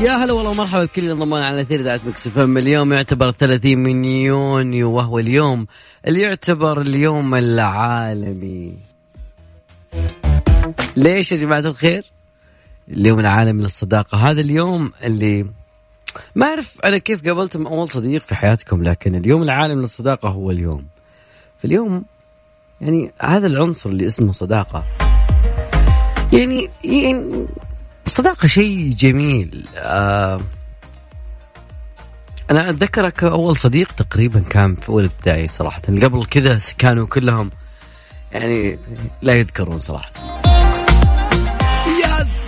يا 0.00 0.12
هلا 0.12 0.32
والله 0.32 0.50
ومرحبا 0.50 0.84
بكل 0.84 1.10
الضمان 1.10 1.42
على 1.42 1.60
اثير 1.60 1.80
اذاعه 1.80 2.00
Mix 2.06 2.26
FM 2.26 2.58
اليوم 2.58 2.92
يعتبر 2.92 3.30
30 3.30 3.78
من 3.78 4.04
يونيو 4.04 4.92
وهو 4.92 5.18
اليوم 5.18 5.66
اللي 6.06 6.20
يعتبر 6.20 6.80
اليوم 6.80 7.34
العالمي. 7.34 8.72
ليش 10.96 11.32
يا 11.32 11.36
جماعة 11.36 11.58
الخير؟ 11.58 12.04
اليوم 12.88 13.20
العالمي 13.20 13.62
للصداقة. 13.62 14.18
هذا 14.18 14.40
اليوم 14.40 14.92
اللي 15.04 15.46
ما 16.34 16.46
أعرف 16.46 16.80
أنا 16.84 16.98
كيف 16.98 17.28
قابلتم 17.28 17.66
أول 17.66 17.90
صديق 17.90 18.22
في 18.22 18.34
حياتكم 18.34 18.82
لكن 18.82 19.14
اليوم 19.14 19.42
العالمي 19.42 19.80
للصداقة 19.80 20.28
هو 20.28 20.50
اليوم. 20.50 20.86
فاليوم 21.58 22.04
يعني 22.80 23.12
هذا 23.20 23.46
العنصر 23.46 23.90
اللي 23.90 24.06
اسمه 24.06 24.32
صداقة. 24.32 24.84
يعني 26.32 26.70
يعني 26.84 27.46
الصداقة 28.10 28.46
شيء 28.46 28.92
جميل. 28.96 29.66
آه 29.76 30.40
أنا 32.50 32.70
أتذكرك 32.70 33.24
أول 33.24 33.56
صديق 33.56 33.92
تقريبا 33.92 34.40
كان 34.40 34.74
في 34.74 34.88
أول 34.88 35.04
ابتدائي 35.04 35.48
صراحة. 35.48 35.82
قبل 35.82 36.24
كذا 36.24 36.58
كانوا 36.78 37.06
كلهم 37.06 37.50
يعني 38.32 38.78
لا 39.22 39.32
يذكرون 39.32 39.78
صراحة. 39.78 40.10
يس 42.04 42.46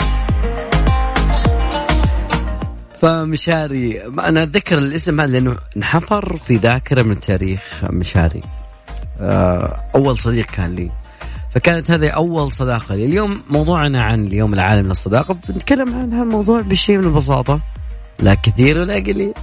فمشاري 3.00 4.06
أنا 4.06 4.42
أتذكر 4.42 4.78
الاسم 4.78 5.20
هذا 5.20 5.30
لأنه 5.30 5.58
انحفر 5.76 6.36
في 6.36 6.56
ذاكرة 6.56 7.02
من 7.02 7.20
تاريخ 7.20 7.84
مشاري. 7.84 8.42
آه 9.20 9.90
أول 9.94 10.20
صديق 10.20 10.46
كان 10.46 10.74
لي. 10.74 10.90
فكانت 11.54 11.90
هذه 11.90 12.08
أول 12.08 12.52
صداقة. 12.52 12.94
لي 12.94 13.04
اليوم 13.04 13.42
موضوعنا 13.50 14.02
عن 14.02 14.26
اليوم 14.26 14.54
العالمي 14.54 14.88
للصداقة. 14.88 15.36
بنتكلم 15.48 15.94
عن 15.94 16.12
هالموضوع 16.12 16.60
بشيء 16.60 16.98
من 16.98 17.04
البساطة. 17.04 17.60
لا 18.18 18.34
كثير 18.34 18.78
ولا 18.78 18.94
قليل. 18.94 19.34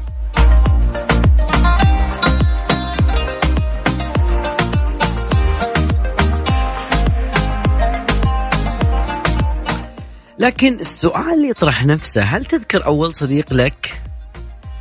لكن 10.39 10.73
السؤال 10.73 11.33
اللي 11.33 11.50
يطرح 11.50 11.86
نفسه 11.86 12.22
هل 12.23 12.45
تذكر 12.45 12.86
أول 12.86 13.16
صديق 13.16 13.53
لك؟ 13.53 14.02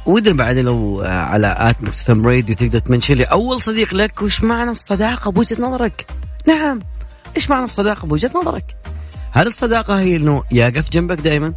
ودنا 0.06 0.34
بعد 0.34 0.58
لو 0.58 1.00
على 1.04 1.54
at 1.58 1.82
Mix 1.82 2.02
FM 2.02 2.26
Radio 2.26 2.54
تقدر 2.54 2.78
ت 2.78 2.83
mention 2.83 3.14
لي 3.14 3.24
أول 3.24 3.62
صديق 3.62 3.94
لك 3.94 4.22
وش 4.22 4.42
معنى 4.42 4.70
الصداقة 4.70 5.30
بوجهة 5.30 5.62
نظرك؟ 5.62 6.06
نعم. 6.46 6.78
إيش 7.38 7.50
معنى 7.50 7.64
الصداقة 7.64 8.06
بوجهه 8.06 8.30
نظرك؟ 8.34 8.76
هل 9.30 9.46
الصداقة 9.46 10.00
هي 10.00 10.16
إنه 10.16 10.42
يقف 10.50 10.90
جنبك 10.90 11.20
دائما؟ 11.20 11.54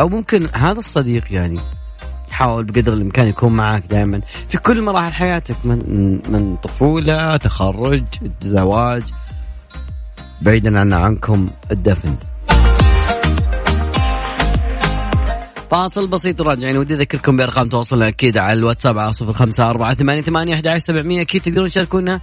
أو 0.00 0.08
ممكن 0.08 0.48
هذا 0.54 0.78
الصديق 0.78 1.32
يعني 1.32 1.58
يحاول 2.30 2.64
بقدر 2.64 2.92
الإمكان 2.92 3.28
يكون 3.28 3.52
معك 3.52 3.84
دائما 3.86 4.20
في 4.48 4.58
كل 4.58 4.82
مراحل 4.82 5.12
حياتك 5.12 5.56
من 5.64 5.78
من 6.28 6.56
طفولة، 6.56 7.36
تخرج، 7.36 8.04
زواج 8.42 9.02
بعيدا 10.42 10.80
عن 10.80 10.92
عنكم 10.92 11.50
الدفن. 11.70 12.16
فاصل 15.70 16.06
بسيط 16.06 16.40
وراجعين 16.40 16.76
ودي 16.76 16.94
أذكركم 16.94 17.36
بأرقام 17.36 17.68
تواصلنا 17.68 18.08
أكيد 18.08 18.38
على 18.38 18.58
الواتساب 18.58 18.98
على 18.98 19.12
صفر 19.12 19.32
خمسة 19.32 19.70
أربعة 19.70 19.94
ثمانية 19.94 20.22
ثمانية 20.22 20.54
أحد 20.54 20.76
سبعمية 20.76 21.22
أكيد 21.22 21.42
تقدرون 21.42 21.68
تشاركونا 21.68 22.20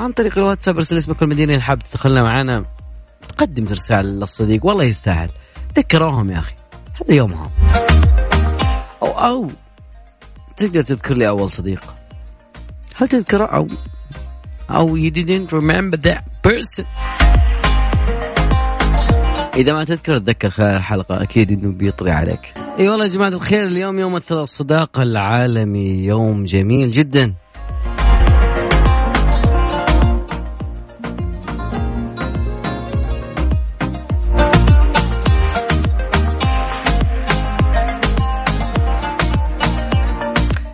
عن 0.00 0.08
طريق 0.12 0.38
الواتساب 0.38 0.76
ارسل 0.76 0.96
اسمك 0.96 1.22
والمدينة 1.22 1.52
اللي 1.52 1.64
حاب 1.64 1.78
تدخلنا 1.78 2.22
معنا 2.22 2.64
تقدم 3.28 3.68
رسالة 3.68 4.08
للصديق 4.08 4.66
والله 4.66 4.84
يستاهل. 4.84 5.30
ذكروهم 5.76 6.30
يا 6.30 6.38
أخي. 6.38 6.54
هذا 7.00 7.14
يومهم. 7.14 7.50
أو 9.02 9.08
أو 9.08 9.48
تقدر 10.56 10.82
تذكر 10.82 11.14
لي 11.14 11.28
أول 11.28 11.52
صديق. 11.52 11.94
هل 12.96 13.08
تذكره؟ 13.08 13.44
أو 13.44 13.68
أو 14.70 14.98
you 14.98 15.10
didn't 15.10 15.52
remember 15.52 16.10
that 16.10 16.22
person. 16.48 16.84
إذا 19.56 19.72
ما 19.72 19.84
تذكر 19.84 20.18
تذكر 20.18 20.50
خلال 20.50 20.76
الحلقة. 20.76 21.22
أكيد 21.22 21.52
إنه 21.52 21.72
بيطري 21.72 22.10
عليك. 22.10 22.54
أي 22.78 22.88
والله 22.88 23.04
يا 23.04 23.10
جماعة 23.10 23.28
الخير 23.28 23.66
اليوم 23.66 23.98
يوم 23.98 24.16
الصداقة 24.30 25.02
العالمي 25.02 26.04
يوم 26.04 26.44
جميل 26.44 26.90
جدا. 26.90 27.34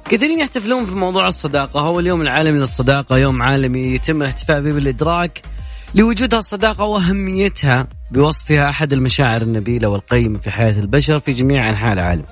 كثيرين 0.09 0.41
يحتفلون 0.41 0.87
في 0.87 0.95
موضوع 0.95 1.29
الصداقة. 1.29 1.81
هو 1.81 2.01
اليوم 2.01 2.23
العالمي 2.23 2.59
للصداقة 2.59 3.19
يوم 3.19 3.43
عالمي 3.43 3.81
يتم 3.81 4.23
الاحتفاء 4.23 4.63
به 4.63 4.73
بالإدراك 4.73 5.43
لوجود 5.95 6.35
الصداقة 6.35 6.85
وأهميتها 6.85 7.87
بوصفها 8.11 8.69
أحد 8.69 8.93
المشاعر 8.93 9.43
النبيلة 9.43 9.89
والقيمة 9.89 10.39
في 10.39 10.51
حياة 10.51 10.79
البشر 10.79 11.19
في 11.19 11.33
جميع 11.33 11.71
أنحاء 11.71 11.93
العالم. 11.93 12.25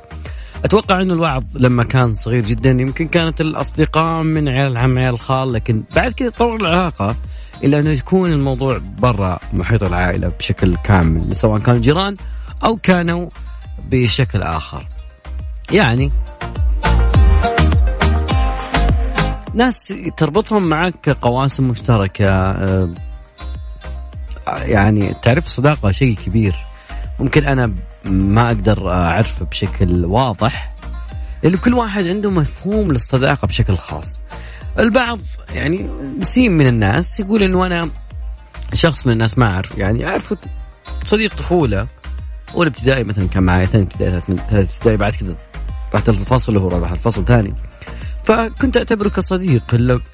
أتوقع 0.64 1.02
أنه 1.02 1.14
البعض 1.14 1.44
لما 1.54 1.84
كان 1.84 2.14
صغير 2.14 2.40
جدا 2.44 2.70
يمكن 2.70 3.08
كانت 3.08 3.40
الأصدقاء 3.40 4.22
من 4.22 4.48
عيال 4.48 4.72
العم 4.72 4.98
عيال 4.98 5.14
الخال 5.14 5.52
لكن 5.52 5.84
بعد 5.96 6.12
كذا 6.12 6.30
تطور 6.30 6.56
العلاقة 6.56 7.16
إلى 7.64 7.78
أنه 7.78 7.90
يكون 7.90 8.32
الموضوع 8.32 8.80
برا 8.98 9.38
محيط 9.52 9.82
العائلة 9.82 10.28
بشكل 10.38 10.76
كامل 10.76 11.36
سواء 11.36 11.60
كانوا 11.60 11.80
جيران 11.80 12.16
أو 12.64 12.76
كانوا 12.76 13.28
بشكل 13.90 14.42
آخر. 14.42 14.86
يعني 15.72 16.10
ناس 19.54 19.94
تربطهم 20.16 20.68
معك 20.68 21.10
قواسم 21.10 21.68
مشتركة 21.68 22.26
آه، 22.28 22.94
يعني 24.48 25.14
تعرف 25.22 25.46
الصداقة 25.46 25.90
شيء 25.90 26.14
كبير. 26.14 26.54
ممكن 27.20 27.44
أنا 27.44 27.74
ما 28.04 28.46
أقدر 28.46 28.92
أعرفه 28.92 29.44
بشكل 29.44 30.04
واضح 30.04 30.74
لأنه 31.42 31.58
كل 31.58 31.74
واحد 31.74 32.06
عنده 32.06 32.30
مفهوم 32.30 32.92
للصداقة 32.92 33.46
بشكل 33.46 33.76
خاص. 33.76 34.20
البعض 34.78 35.20
يعني 35.54 35.88
نسيم 36.18 36.52
من 36.52 36.66
الناس 36.66 37.20
يقول 37.20 37.42
إنه 37.42 37.66
أنا 37.66 37.90
شخص 38.72 39.06
من 39.06 39.12
الناس 39.12 39.38
ما 39.38 39.46
أعرف 39.46 39.78
يعني 39.78 40.06
أعرف 40.06 40.34
صديق 41.04 41.34
طفولة 41.34 41.86
اولى 42.54 42.68
ابتدائي 42.68 43.04
مثلا 43.04 43.28
كان 43.28 43.42
معي 43.42 43.66
ثاني 43.66 43.84
ابتدائي 43.84 44.20
ثالث 44.20 44.74
ابتدائي 44.74 44.96
بعد 44.96 45.12
كذا 45.12 45.36
رحت 45.94 46.08
الفصل 46.08 46.56
وهو 46.56 46.68
راح 46.68 46.90
الفصل 46.90 47.24
ثاني. 47.24 47.54
فكنت 48.24 48.76
اعتبره 48.76 49.08
كصديق 49.08 49.62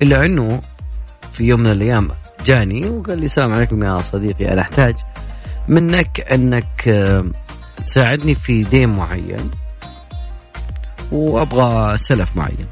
الا 0.03 0.25
أنه 0.25 0.63
في 1.33 1.45
يوم 1.45 1.61
من 1.61 1.71
الأيام 1.71 2.09
جاني 2.45 2.89
وقال 2.89 3.19
لي 3.19 3.27
السلام 3.27 3.53
عليكم 3.53 3.85
يا 3.85 4.01
صديقي 4.01 4.53
أنا 4.53 4.63
أحتاج 4.63 4.95
منك 5.69 6.21
أنك 6.21 6.91
تساعدني 7.87 8.35
في 8.35 8.63
دين 8.63 8.89
معين 8.89 9.51
وأبغى 11.13 11.97
سلف 11.97 12.37
معين. 12.37 12.67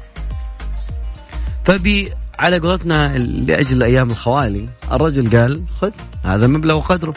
فبي 1.63 2.11
على 2.39 2.59
قولتنا 2.59 3.17
لأجل 3.17 3.83
أيام 3.83 4.11
الخوالي 4.11 4.69
الرجل 4.91 5.37
قال 5.37 5.63
خذ 5.81 5.91
هذا 6.23 6.47
مبلغ 6.47 6.75
وقدره 6.75 7.13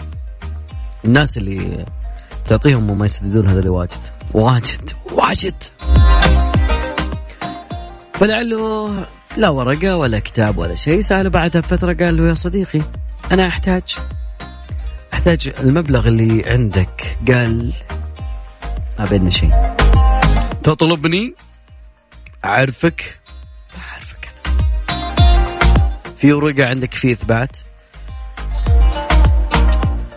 الناس 1.04 1.38
اللي 1.38 1.86
تعطيهم 2.48 2.90
وما 2.90 3.06
يسددون 3.06 3.48
هذا 3.48 3.58
اللي 3.58 3.70
واجد. 3.70 4.00
واجد 4.34 4.90
واجد. 5.12 5.54
فلعله 8.22 9.06
لا 9.36 9.48
ورقة 9.48 9.96
ولا 9.96 10.18
كتاب 10.18 10.58
ولا 10.58 10.74
شيء 10.74 11.00
سأله 11.00 11.30
بعدها 11.30 11.60
بفترة 11.60 11.92
قال 11.92 12.16
له 12.16 12.28
يا 12.28 12.34
صديقي 12.34 12.80
أنا 13.32 13.46
أحتاج 13.46 13.98
أحتاج 15.14 15.52
المبلغ 15.60 16.08
اللي 16.08 16.42
عندك. 16.46 17.16
قال 17.32 17.72
ما 18.98 19.04
بيننا 19.04 19.30
شيء. 19.30 19.50
تطلبني؟ 20.62 21.34
أعرفك؟ 22.44 23.18
ما 23.76 23.82
أعرفك 23.92 24.28
أنا. 24.46 25.90
في 26.16 26.32
ورقة 26.32 26.66
عندك 26.66 26.94
في 26.94 27.12
إثبات؟ 27.12 27.56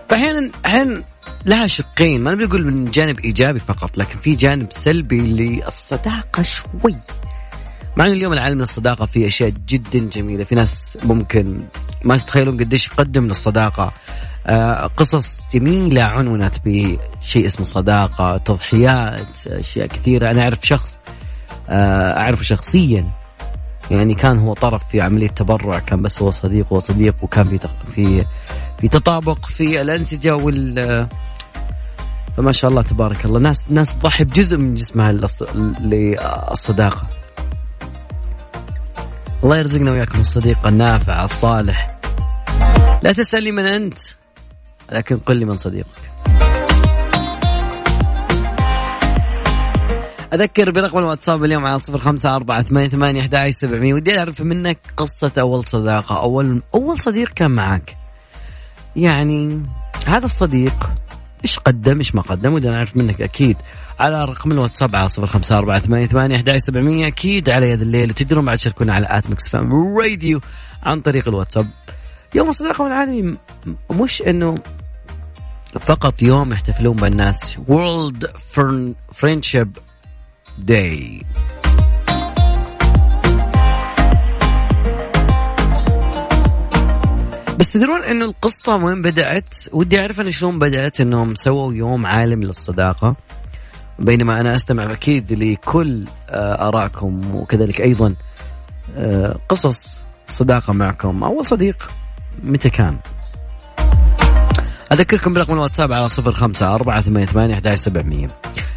فأحيانا 0.09 0.51
أحيانا 0.65 1.03
لها 1.45 1.67
شقين 1.67 2.23
ما 2.23 2.31
نبي 2.31 2.45
نقول 2.45 2.65
من 2.65 2.91
جانب 2.91 3.19
إيجابي 3.19 3.59
فقط 3.59 3.97
لكن 3.97 4.19
في 4.19 4.35
جانب 4.35 4.71
سلبي 4.71 5.19
للصداقة 5.19 6.43
شوي. 6.43 6.95
مع 7.97 8.05
ان 8.05 8.11
اليوم 8.11 8.33
العالمي 8.33 8.59
للصداقه 8.59 9.05
في 9.05 9.27
أشياء 9.27 9.53
جدا 9.67 9.99
جميلة. 9.99 10.43
في 10.43 10.55
ناس 10.55 10.97
ممكن 11.03 11.59
ما 12.03 12.17
تتخيلون 12.17 12.57
قديش 12.57 12.87
يقدم 12.87 13.27
للصداقه 13.27 13.93
آه، 14.47 14.87
قصص 14.97 15.47
جميلة 15.53 16.03
عنونت 16.03 16.55
بشيء 16.65 17.45
اسمه 17.45 17.65
صداقة 17.65 18.37
تضحيات 18.37 19.47
أشياء 19.47 19.87
كثيرة. 19.87 20.31
أنا 20.31 20.41
أعرف 20.41 20.67
شخص 20.67 20.99
آه، 21.69 22.17
أعرفه 22.17 22.43
شخصيا. 22.43 23.07
يعني 23.91 24.13
كان 24.13 24.39
هو 24.39 24.53
طرف 24.53 24.89
في 24.89 25.01
عملية 25.01 25.27
تبرع 25.27 25.79
كان 25.79 26.01
بس 26.01 26.21
هو 26.21 26.31
صديق 26.31 26.73
وصديق 26.73 27.15
وكان 27.23 27.47
في 27.47 27.59
في 27.95 28.25
في 28.79 28.87
تطابق 28.87 29.45
في 29.45 29.81
الأنسجة 29.81 30.35
وال 30.35 31.07
فما 32.37 32.51
شاء 32.51 32.71
الله 32.71 32.81
تبارك 32.81 33.25
الله. 33.25 33.39
ناس 33.39 33.65
ناس 33.69 33.95
تضحي 33.95 34.23
بجزء 34.23 34.57
من 34.57 34.73
جسمها 34.73 35.11
للصداقة. 35.79 37.07
الله 39.45 39.57
يرزقنا 39.57 39.91
وياكم 39.91 40.19
الصديق 40.19 40.67
النافع 40.67 41.23
الصالح. 41.23 41.99
لا 43.01 43.11
تسألني 43.11 43.51
من 43.51 43.65
أنت 43.65 43.97
لكن 44.91 45.17
قل 45.17 45.37
لي 45.37 45.45
من 45.45 45.57
صديقك. 45.57 46.11
أذكر 50.33 50.71
برقم 50.71 50.97
الواتساب 50.97 51.43
اليوم 51.43 51.65
على 51.65 51.77
صفر 51.77 51.97
خمسة 51.97 52.35
أربعة 52.35 52.61
ثمانية 52.61 52.87
ثمانية 52.87 53.21
أحد 53.21 53.49
سبعمية. 53.49 53.93
ودي 53.93 54.19
أعرف 54.19 54.41
منك 54.41 54.79
قصة 54.97 55.31
أول 55.39 55.65
صداقة. 55.65 56.21
أول 56.21 56.61
أول 56.75 57.01
صديق 57.01 57.29
كان 57.29 57.51
معك 57.51 57.97
يعني 58.95 59.63
هذا 60.07 60.25
الصديق 60.25 60.89
إيش 61.45 61.59
قدم 61.59 61.97
إيش 61.97 62.15
ما 62.15 62.21
قدم 62.21 62.53
ودي 62.53 62.69
أعرف 62.69 62.97
منك 62.97 63.21
أكيد 63.21 63.57
على 63.99 64.25
رقم 64.25 64.51
الواتساب 64.51 64.95
على 64.95 65.07
صفر 65.07 65.27
خمسة 65.27 65.57
أربعة 65.57 65.79
ثمانية 65.79 66.07
ثمانية 66.07 66.35
أحد 66.35 66.57
سبعمية 66.57 67.07
أكيد 67.07 67.49
على 67.49 67.69
يا 67.69 67.73
ذا 67.73 67.81
الليل 67.81 68.09
وتقدرون 68.09 68.45
بعد 68.45 68.57
تشاركونا 68.57 68.93
على 68.93 69.07
at 69.09 69.29
Mix 69.29 69.49
FM 69.49 69.97
Radio 69.97 70.41
عن 70.83 71.01
طريق 71.01 71.27
الواتساب. 71.27 71.67
يوم 72.35 72.49
الصداقة 72.49 72.87
العالمي 72.87 73.37
مش 73.91 74.21
إنه 74.21 74.55
فقط 75.79 76.21
يوم 76.21 76.51
يحتفلون 76.51 76.95
بالناس 76.95 77.57
World 77.57 78.27
Friendship 79.21 79.69
Day. 80.65 81.25
بس 87.59 87.73
تدرون 87.73 88.03
إنه 88.03 88.25
القصة 88.25 88.75
وين 88.75 89.01
بدأت؟ 89.01 89.53
ودي 89.71 89.99
أعرف 89.99 90.21
أنا 90.21 90.31
شلون 90.31 90.59
بدأت 90.59 91.01
إنهم 91.01 91.35
سووا 91.35 91.73
يوم 91.73 92.05
عالمي 92.05 92.45
للصداقة 92.45 93.15
بينما 93.99 94.41
أنا 94.41 94.55
أستمع 94.55 94.91
أكيد 94.91 95.33
لكل 95.33 96.05
آه، 96.29 96.67
آرائكم 96.67 97.35
وكذلك 97.35 97.81
أيضا 97.81 98.15
آه، 98.97 99.39
قصص 99.49 100.03
صداقة 100.27 100.73
معكم 100.73 101.23
أول 101.23 101.47
صديق 101.47 101.91
متى 102.43 102.69
كان؟ 102.69 102.97
أذكركم 104.91 105.33
برقم 105.33 105.53
الواتساب 105.53 105.93
على 105.93 106.09
صفر 106.09 106.31
خمسة 106.31 106.75
أربعة 106.75 107.01
ثمانية 107.01 107.25
ثمانية 107.25 108.29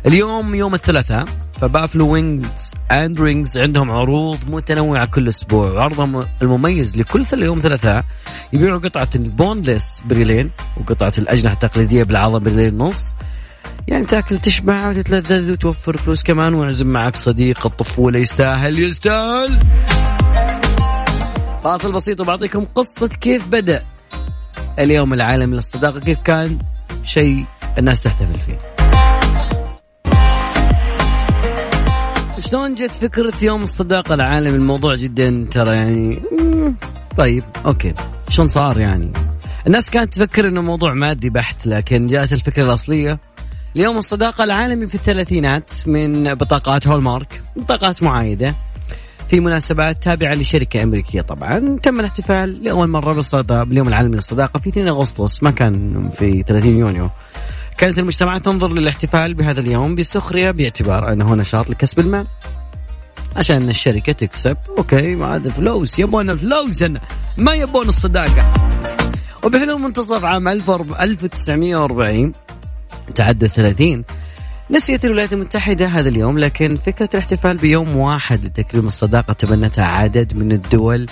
اليوم 0.07 0.55
يوم 0.55 0.75
الثلاثاء 0.75 1.25
ف 1.61 1.67
Buffalo 1.67 2.09
Wings 2.09 2.75
and 2.93 3.20
Rings 3.20 3.59
عندهم 3.58 3.90
عروض 3.90 4.38
متنوعة 4.50 5.06
كل 5.06 5.28
أسبوع 5.28 5.72
وعرضهم 5.72 6.26
المميز 6.43 6.96
لكل 6.96 7.25
يوم 7.32 7.58
ثلاثاء 7.58 8.05
يبيعوا 8.52 8.78
قطعة 8.78 9.08
ال 9.15 9.24
boneless 9.24 10.03
بريلين 10.06 10.50
وقطعة 10.76 11.12
الأجنحة 11.19 11.55
التقليدية 11.55 12.02
بالعظم 12.02 12.38
بريلين 12.38 12.78
نص. 12.78 13.05
يعني 13.88 14.06
تاكل 14.06 14.38
تشبع 14.38 14.88
وتتلذذ 14.88 15.52
وتوفر 15.52 15.96
فلوس 15.96 16.22
كمان 16.22 16.55
واعزم 16.55 16.87
معك 16.87 17.16
صديق 17.16 17.66
الطفولة 17.66 18.19
يستاهل 18.19 18.78
يستاهل. 18.78 19.50
فاصل 21.64 21.93
بسيط 21.93 22.20
وبعطيكم 22.20 22.64
قصة 22.64 23.08
كيف 23.08 23.49
بدأ 23.49 23.82
اليوم 24.78 25.14
العالمي 25.14 25.55
للصداقة 25.55 26.00
كيف 26.00 26.19
كان 26.20 26.58
شيء 27.02 27.44
الناس 27.78 28.00
تحتفل 28.00 28.40
فيه. 28.40 28.78
شلون 32.40 32.75
جت 32.75 32.94
فكرة 32.94 33.32
يوم 33.43 33.62
الصداقة 33.62 34.14
العالمي 34.14 34.56
الموضوع 34.56 34.94
جدا 34.94 35.46
ترى 35.50 35.76
يعني 35.76 36.23
طيب 37.19 37.44
أوكي. 37.67 37.94
شلون 38.29 38.49
صار 38.49 38.81
يعني؟ 38.81 39.12
الناس 39.67 39.90
كانت 39.90 40.14
تفكر 40.14 40.49
إنه 40.49 40.61
موضوع 40.61 40.94
مادي 40.94 41.31
بحت 41.31 41.67
لكن 41.67 42.06
جاءت 42.06 42.32
الفكرة 42.32 42.64
الأصلية. 42.64 43.19
اليوم 43.76 43.96
الصداقة 43.96 44.44
العالمي 44.44 44.87
في 44.87 44.94
الثلاثينات 44.94 45.70
من 45.87 46.35
بطاقات 46.35 46.87
هولمارك 46.87 47.43
بطاقات 47.56 48.02
معايدة. 48.02 48.55
في 49.29 49.41
مناسبات 49.41 50.02
تابعة 50.02 50.34
لشركة 50.34 50.82
أمريكية 50.82 51.20
طبعا. 51.20 51.79
تم 51.82 52.00
الاحتفال 52.00 52.64
لأول 52.64 52.88
مرة 52.88 53.14
بالصداقة 53.14 53.64
باليوم 53.64 53.88
العالمي 53.88 54.14
للصداقة 54.14 54.58
في 54.58 54.69
2 54.69 54.88
أغسطس 54.88 55.43
ما 55.43 55.50
كان 55.50 56.11
في 56.11 56.43
30 56.43 56.79
يونيو. 56.79 57.11
كانت 57.79 57.99
المجتمعات 57.99 58.45
تنظر 58.45 58.73
للاحتفال 58.73 59.35
بهذا 59.35 59.61
اليوم 59.61 59.95
بسخرية 59.95 60.51
باعتبار 60.51 61.13
أنه 61.13 61.35
نشاط 61.35 61.71
لكسب 61.71 61.99
المال. 61.99 62.27
عشان 63.37 63.69
الشركة 63.69 64.13
تكسب. 64.13 64.57
أوكي 64.79 65.15
ما 65.15 65.37
هذا 65.37 65.51
فلوس 65.51 65.99
يبون 65.99 66.37
فلوس 66.37 66.83
ما 67.37 67.53
يبون 67.55 67.89
الصداقة. 67.89 68.53
وبحلول 69.45 69.81
منتصف 69.81 70.25
عام 70.25 70.49
1940 70.49 72.33
تعدى 73.15 73.49
30 73.49 74.05
نسيت 74.71 75.05
الولايات 75.05 75.33
المتحدة 75.33 75.87
هذا 75.87 76.09
اليوم 76.09 76.39
لكن 76.39 76.77
فكرة 76.77 77.09
الاحتفال 77.15 77.57
بيوم 77.57 77.97
واحد 77.97 78.45
لتكريم 78.45 78.87
الصداقة 78.87 79.33
تبنتها 79.33 79.85
عدد 79.85 80.37
من 80.37 80.53
الدول 80.53 81.07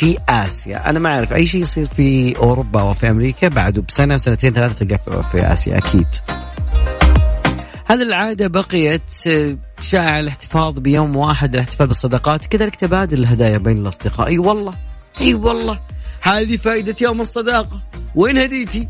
في 0.00 0.18
آسيا. 0.28 0.90
أنا 0.90 0.98
ما 0.98 1.08
أعرف 1.08 1.32
أي 1.32 1.46
شيء 1.46 1.60
يصير 1.60 1.84
في 1.84 2.36
أوروبا 2.36 2.82
وفي 2.82 3.10
أمريكا 3.10 3.48
بعده 3.48 3.82
بسنة 3.82 4.14
وسنتين 4.14 4.52
ثلاثة 4.52 4.84
تلقاه 4.84 5.20
في 5.20 5.52
آسيا 5.52 5.78
أكيد. 5.78 6.06
هذه 7.86 8.02
العادة 8.02 8.46
بقيت 8.48 9.02
شائع 9.80 10.20
الاحتفاظ 10.20 10.78
بيوم 10.78 11.16
واحد 11.16 11.54
الاحتفال 11.54 11.86
بالصداقات 11.86 12.46
كذلك 12.46 12.76
تبادل 12.76 13.18
الهدايا 13.18 13.58
بين 13.58 13.78
الأصدقاء. 13.78 14.26
أي 14.26 14.38
والله 14.38 14.74
أي 15.20 15.34
والله. 15.34 15.80
هذه 16.20 16.56
فائدة 16.56 16.96
يوم 17.00 17.20
الصداقة. 17.20 17.80
وين 18.14 18.38
هديتي؟ 18.38 18.88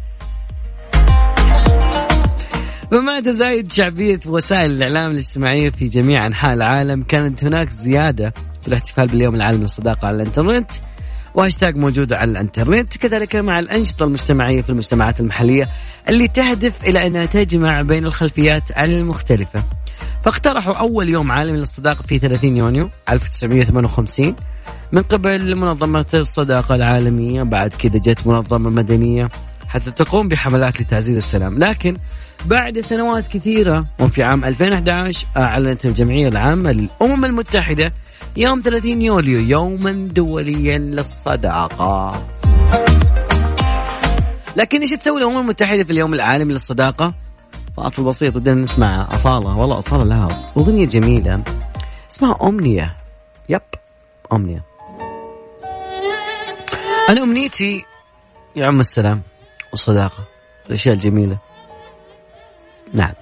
ومع 2.93 3.21
تزايد 3.21 3.73
شعبية 3.73 4.21
وسائل 4.27 4.71
الإعلام 4.71 5.11
الاجتماعية 5.11 5.71
في 5.71 5.85
جميع 5.85 6.27
أنحاء 6.27 6.55
العالم 6.55 7.03
كانت 7.03 7.45
هناك 7.45 7.71
زيادة 7.71 8.35
في 8.62 8.69
الاحتفال 8.69 9.07
باليوم 9.07 9.35
العالمي 9.35 9.62
للصداقة 9.62 10.07
على 10.07 10.17
الإنترنت. 10.17 10.71
وهاشتاج 11.35 11.77
موجودة 11.77 12.17
على 12.17 12.31
الانترنت 12.31 12.97
كذلك 12.97 13.37
مع 13.37 13.59
الأنشطة 13.59 14.05
المجتمعية 14.05 14.62
في 14.62 14.71
المجتمعات 14.71 15.21
المحلية 15.21 15.69
اللي 16.09 16.29
تهدف 16.29 16.85
إلى 16.85 17.06
أنها 17.06 17.25
تجمع 17.25 17.82
بين 17.82 18.06
الخلفيات 18.06 18.71
المختلفة. 18.79 19.62
فاقترحوا 20.25 20.75
أول 20.75 21.09
يوم 21.09 21.32
عالمي 21.32 21.59
للصداقة 21.59 22.03
في 22.03 22.19
30 22.19 22.56
يونيو 22.56 22.91
1958 23.11 24.35
من 24.93 25.03
قبل 25.03 25.59
منظمة 25.59 26.06
الصداقة 26.15 26.75
العالمية 26.75 27.43
بعد 27.43 27.75
كده 27.75 27.99
جت 27.99 28.26
منظمة 28.26 28.71
مدنية. 28.71 29.29
حتى 29.70 29.90
تقوم 29.90 30.28
بحملات 30.28 30.81
لتعزيز 30.81 31.17
السلام. 31.17 31.58
لكن 31.58 31.96
بعد 32.44 32.81
سنوات 32.81 33.28
كثيرة 33.28 33.87
وفي 34.00 34.22
عام 34.22 34.44
2011 34.44 35.26
أعلنت 35.37 35.84
الجمعية 35.84 36.28
العامة 36.28 36.72
للأمم 36.72 37.25
المتحدة 37.25 37.92
يوم 38.37 38.61
30 38.61 39.02
يوليو 39.02 39.40
يوما 39.40 39.92
دوليا 39.92 40.78
للصداقة. 40.78 42.26
لكن 44.56 44.80
إيش 44.80 44.90
تسوي 44.90 45.18
الأمم 45.18 45.38
المتحدة 45.38 45.85
في 45.85 45.90
اليوم 45.90 46.14
العالمي 46.14 46.52
للصداقة؟ 46.52 47.14
فاصل 47.76 48.04
بسيط 48.04 48.37
بدنا 48.37 48.61
نسمع 48.61 49.09
أصالة 49.14 49.56
والله 49.56 49.78
أصالة 49.78 50.04
لها 50.04 50.28
أغنية 50.56 50.87
جميلة 50.87 51.42
اسمها 52.11 52.38
أمنية. 52.42 52.97
يب 53.49 53.61
أمنية. 54.33 54.64
أنا 57.09 57.23
أمنيتي 57.23 57.85
يا 58.56 58.66
عم 58.66 58.80
السلام. 58.80 59.23
والصداقه 59.73 60.25
الأشياء 60.67 60.95
الجميلة. 60.95 61.39
نعم. 62.95 63.12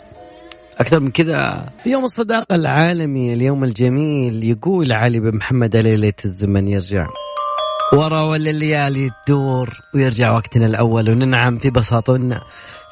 أكثر 0.79 1.01
من 1.01 1.11
كذا. 1.11 1.69
في 1.79 1.91
يوم 1.91 2.05
الصداقة 2.05 2.55
العالمي 2.55 3.33
اليوم 3.33 3.65
الجميل 3.65 4.45
يقول 4.45 4.93
علي 4.93 5.21
بن 5.21 5.37
محمد 5.37 5.77
ليلة 5.77 6.13
الزمن 6.25 6.69
يرجع. 6.69 7.07
ورا 7.93 8.23
ولا 8.23 8.51
الليالي 8.51 9.11
تدور 9.27 9.81
ويرجع 9.95 10.33
وقتنا 10.33 10.67
الأول 10.67 11.11
وننعم 11.11 11.59
في 11.59 11.71
بساطتنا. 11.71 12.41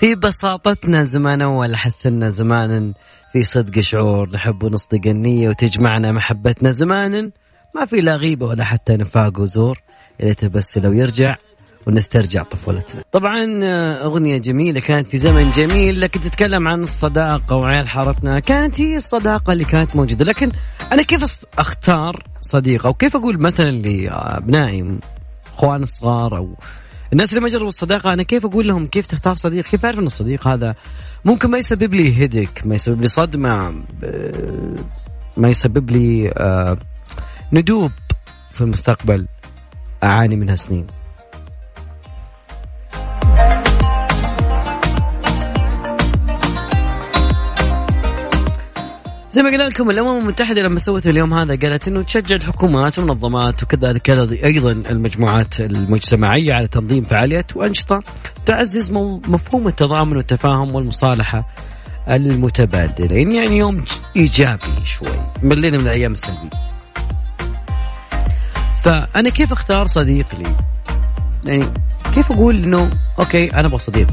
في 0.00 0.14
بساطتنا 0.14 1.04
زمان 1.04 1.42
أول 1.42 1.76
حسنا 1.76 2.30
زمانا. 2.30 2.92
في 3.32 3.42
صدق 3.42 3.80
شعور 3.80 4.30
نحب 4.30 4.62
ونصدق 4.62 5.06
النية 5.06 5.48
وتجمعنا 5.48 6.12
محبتنا 6.12 6.70
زمانا. 6.70 7.30
ما 7.74 7.84
في 7.84 8.00
لا 8.00 8.16
غيبة 8.16 8.46
ولا 8.46 8.64
حتى 8.64 8.96
نفاق 8.96 9.40
وزور. 9.40 9.80
يا 10.20 10.26
ليت 10.26 10.44
بس 10.44 10.78
لو 10.78 10.92
يرجع. 10.92 11.36
ونسترجع 11.86 12.42
طفولتنا. 12.42 13.02
طبعا 13.12 13.60
آه، 13.64 14.04
أغنية 14.04 14.38
جميلة 14.38 14.80
كانت 14.80 15.06
في 15.06 15.18
زمن 15.18 15.50
جميل 15.50 16.00
لكن 16.00 16.20
تتكلم 16.20 16.68
عن 16.68 16.82
الصداقة 16.82 17.56
وعيال 17.56 17.88
حارتنا. 17.88 18.40
كانت 18.40 18.80
هي 18.80 18.96
الصداقة 18.96 19.52
اللي 19.52 19.64
كانت 19.64 19.96
موجودة. 19.96 20.24
لكن 20.24 20.52
أنا 20.92 21.02
كيف 21.02 21.46
أختار 21.58 22.22
صديقة؟ 22.40 22.88
وكيف 22.88 23.16
أقول 23.16 23.40
مثلا 23.40 23.70
لأبنائي 23.70 24.98
أخوان 25.54 25.82
الصغار 25.82 26.36
أو 26.36 26.56
الناس 27.12 27.30
اللي 27.30 27.40
ما 27.40 27.48
جربوا 27.48 27.68
الصداقة 27.68 28.12
أنا 28.12 28.22
كيف 28.22 28.46
أقول 28.46 28.68
لهم 28.68 28.86
كيف 28.86 29.06
تختار 29.06 29.34
صديق؟ 29.34 29.64
كيف 29.64 29.84
أعرف 29.84 29.98
أن 29.98 30.06
الصديق 30.06 30.48
هذا 30.48 30.74
ممكن 31.24 31.50
ما 31.50 31.58
يسبب 31.58 31.94
لي 31.94 32.24
هدك 32.24 32.62
ما 32.66 32.74
يسبب 32.74 33.00
لي 33.00 33.08
صدمة 33.08 33.74
ما 35.36 35.48
يسبب 35.48 35.90
لي 35.90 36.32
آه، 36.36 36.78
ندوب 37.52 37.90
في 38.52 38.60
المستقبل 38.60 39.26
أعاني 40.02 40.36
منها 40.36 40.54
سنين. 40.54 40.86
زي 49.36 49.42
ما 49.42 49.50
قلنا 49.50 49.62
لكم 49.62 49.90
الأمم 49.90 50.18
المتحدة 50.18 50.62
لما 50.62 50.78
سوت 50.78 51.06
اليوم 51.06 51.34
هذا 51.34 51.56
قالت 51.56 51.88
إنه 51.88 52.02
تشجع 52.02 52.34
الحكومات 52.34 52.98
والمنظمات 52.98 53.62
وكذلك 53.62 54.10
أيضا 54.44 54.70
المجموعات 54.70 55.60
المجتمعية 55.60 56.54
على 56.54 56.68
تنظيم 56.68 57.04
فعاليات 57.04 57.56
وأنشطة 57.56 58.02
تعزز 58.46 58.90
مفهوم 59.28 59.68
التضامن 59.68 60.16
والتفاهم 60.16 60.74
والمصالحة 60.74 61.48
المتبادلين. 62.10 63.32
يعني 63.32 63.58
يوم 63.58 63.84
إيجابي 64.16 64.84
شوي 64.84 65.18
ملينا 65.42 65.78
من 65.78 65.84
الأيام 65.84 66.12
السلبية. 66.12 66.50
فأنا 68.82 69.28
كيف 69.28 69.52
أختار 69.52 69.86
صديق 69.86 70.26
لي؟ 70.38 70.54
يعني 71.44 71.64
كيف 72.14 72.32
أقول 72.32 72.64
إنه 72.64 72.90
أوكي 73.18 73.52
أنا 73.54 73.66
أبغى 73.66 73.78
صديق؟ 73.78 74.08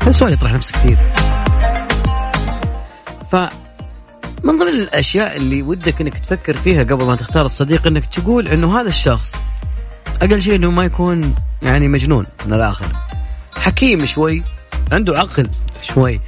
هذا 0.00 0.10
السؤال 0.10 0.32
يطرح 0.32 0.52
نفسه 0.52 0.72
كثير. 0.72 1.25
ف 3.32 3.36
من 4.44 4.58
ضمن 4.58 4.68
الأشياء 4.68 5.36
اللي 5.36 5.62
ودك 5.62 6.00
إنك 6.00 6.18
تفكر 6.18 6.54
فيها 6.54 6.82
قبل 6.82 7.04
ما 7.04 7.16
تختار 7.16 7.46
الصديق 7.46 7.86
إنك 7.86 8.06
تقول 8.06 8.48
إنه 8.48 8.80
هذا 8.80 8.88
الشخص 8.88 9.34
أقل 10.22 10.42
شيء 10.42 10.54
إنه 10.54 10.70
ما 10.70 10.84
يكون 10.84 11.34
يعني 11.62 11.88
مجنون 11.88 12.26
من 12.46 12.52
الآخر. 12.52 12.86
حكيم 13.56 14.04
شوي 14.04 14.42
عنده 14.92 15.18
عقل 15.18 15.48
شوي 15.82 16.20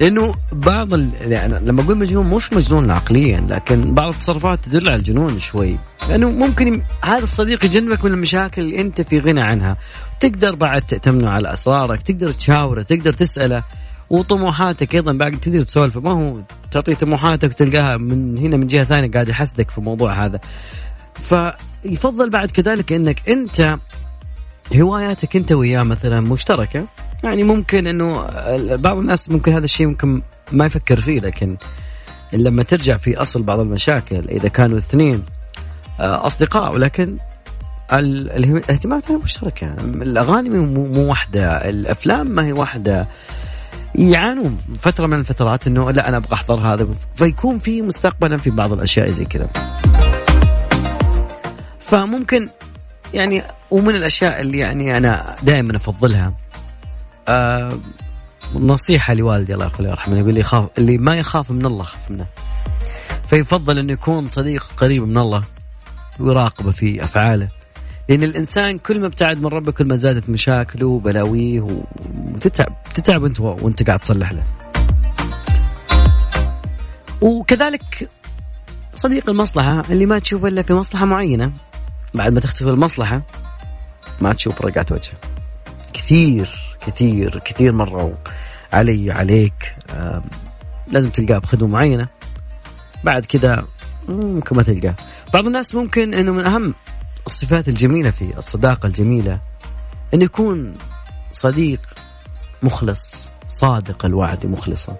لأنه 0.00 0.34
بعض 0.52 0.94
ال... 0.94 1.10
يعني 1.20 1.58
لما 1.58 1.82
أقول 1.82 1.96
مجنون 1.96 2.26
مش 2.26 2.52
مجنون 2.52 2.90
عقليا 2.90 3.46
لكن 3.48 3.94
بعض 3.94 4.08
التصرفات 4.08 4.64
تدل 4.64 4.88
على 4.88 4.96
الجنون 4.96 5.40
شوي. 5.40 5.78
لأنه 6.08 6.30
ممكن. 6.30 6.82
هذا 7.02 7.22
الصديق 7.22 7.64
يجنبك 7.64 8.04
من 8.04 8.12
المشاكل 8.12 8.62
اللي 8.62 8.80
أنت 8.80 9.00
في 9.00 9.18
غنى 9.18 9.40
عنها. 9.40 9.76
تقدر 10.20 10.54
بعد 10.54 10.82
تأتمنه 10.82 11.30
على 11.30 11.52
أسرارك 11.52 12.02
تقدر 12.02 12.32
تشاوره 12.32 12.82
تقدر 12.82 13.12
تسأله. 13.12 13.62
وطموحاتك 14.10 14.94
أيضا 14.94 15.12
بعد 15.12 15.40
تقدر 15.40 15.62
تسولف. 15.62 15.96
ما 15.96 16.12
هو 16.12 16.42
تعطيه 16.70 16.94
طموحاتك 16.94 17.50
وتلقاها 17.50 17.96
من 17.96 18.38
هنا 18.38 18.56
من 18.56 18.66
جهة 18.66 18.84
ثانية 18.84 19.10
قاعد 19.10 19.28
يحسدك 19.28 19.70
في 19.70 19.78
الموضوع 19.78 20.24
هذا. 20.24 20.40
فيفضل 21.14 22.30
بعد 22.30 22.50
كذلك 22.50 22.92
إنك 22.92 23.28
أنت 23.28 23.78
هواياتك 24.76 25.36
أنت 25.36 25.52
وياه 25.52 25.82
مثلا 25.82 26.20
مشتركة. 26.20 26.86
يعني 27.24 27.42
ممكن 27.42 27.86
إنه 27.86 28.26
بعض 28.76 28.96
الناس 28.96 29.30
ممكن 29.30 29.52
هذا 29.52 29.64
الشيء 29.64 29.86
ممكن 29.86 30.22
ما 30.52 30.66
يفكر 30.66 31.00
فيه 31.00 31.20
لكن 31.20 31.56
لما 32.32 32.62
ترجع 32.62 32.96
في 32.96 33.16
أصل 33.16 33.42
بعض 33.42 33.60
المشاكل 33.60 34.28
إذا 34.28 34.48
كانوا 34.48 34.78
اثنين 34.78 35.22
آه، 36.00 36.26
أصدقاء 36.26 36.74
ولكن 36.74 37.16
الاهتمامات 37.92 39.12
مشتركة. 39.12 39.74
الأغاني 39.84 40.48
مو 40.48 41.08
واحدة 41.08 41.68
الأفلام 41.68 42.30
ما 42.30 42.46
هي 42.46 42.52
واحدة. 42.52 43.08
يعانون 43.94 44.58
فترة 44.80 45.06
من 45.06 45.18
الفترات 45.18 45.66
إنه 45.66 45.90
لا 45.90 46.08
أنا 46.08 46.16
أبغى 46.16 46.34
أحضر 46.34 46.54
هذا. 46.54 46.86
فيكون 47.14 47.58
في 47.58 47.82
مستقبلا 47.82 48.36
في 48.36 48.50
بعض 48.50 48.72
الأشياء 48.72 49.10
زي 49.10 49.24
كذا. 49.24 49.48
فممكن 51.80 52.48
يعني 53.14 53.42
ومن 53.70 53.96
الأشياء 53.96 54.40
اللي 54.40 54.58
يعني 54.58 54.96
أنا 54.96 55.36
دائما 55.42 55.76
أفضلها 55.76 56.32
آه 57.28 57.78
نصيحة 58.54 59.14
لوالدي 59.14 59.54
الله 59.54 59.70
يرحمه 59.80 60.18
يقول 60.18 60.34
لي 60.34 60.42
خاف 60.42 60.68
اللي 60.78 60.98
ما 60.98 61.16
يخاف 61.18 61.50
من 61.50 61.66
الله 61.66 61.84
خاف 61.84 62.10
منه. 62.10 62.26
فيفضل 63.26 63.78
إنه 63.78 63.92
يكون 63.92 64.26
صديق 64.28 64.70
قريب 64.76 65.02
من 65.02 65.18
الله 65.18 65.42
ويراقبه 66.20 66.70
في 66.70 67.04
أفعاله. 67.04 67.48
لأن 68.10 68.22
الإنسان 68.22 68.78
كل 68.78 69.00
ما 69.00 69.06
ابتعد 69.06 69.42
من 69.42 69.46
ربه 69.46 69.72
كل 69.72 69.84
ما 69.84 69.96
زادت 69.96 70.30
مشاكله 70.30 70.86
وبلاويه 70.86 71.60
وتتعب. 71.60 72.76
تتعب 72.94 73.24
أنت 73.24 73.40
وأنت 73.40 73.82
قاعد 73.82 73.98
تصلح 73.98 74.32
له. 74.32 74.42
وكذلك 77.20 78.08
صديق 78.94 79.30
المصلحة 79.30 79.82
اللي 79.90 80.06
ما 80.06 80.18
تشوف 80.18 80.46
إلا 80.46 80.62
في 80.62 80.72
مصلحة 80.74 81.06
معينة 81.06 81.52
بعد 82.14 82.32
ما 82.32 82.40
تختفي 82.40 82.68
المصلحة 82.68 83.22
ما 84.20 84.32
تشوف 84.32 84.62
رقعة 84.62 84.86
وجهه. 84.90 85.14
كثير 85.92 86.76
كثير 86.86 87.38
كثير 87.44 87.72
مروا 87.72 88.14
علي 88.72 89.12
عليك 89.12 89.74
لازم 90.92 91.10
تلقاه 91.10 91.38
بخدمة 91.38 91.68
معينة. 91.68 92.08
بعد 93.04 93.24
كذا 93.24 93.66
ممكن 94.08 94.56
ما 94.56 94.62
تلقاه. 94.62 94.94
بعض 95.34 95.46
الناس 95.46 95.74
ممكن 95.74 96.14
إنه 96.14 96.32
من 96.32 96.46
أهم 96.46 96.74
الصفات 97.30 97.68
الجميلة 97.68 98.10
في 98.10 98.38
الصداقة 98.38 98.86
الجميلة 98.86 99.40
انه 100.14 100.24
يكون 100.24 100.74
صديق 101.32 101.80
مخلص 102.62 103.28
صادق 103.48 104.04
الوعد 104.04 104.46
مخلصا. 104.46 104.96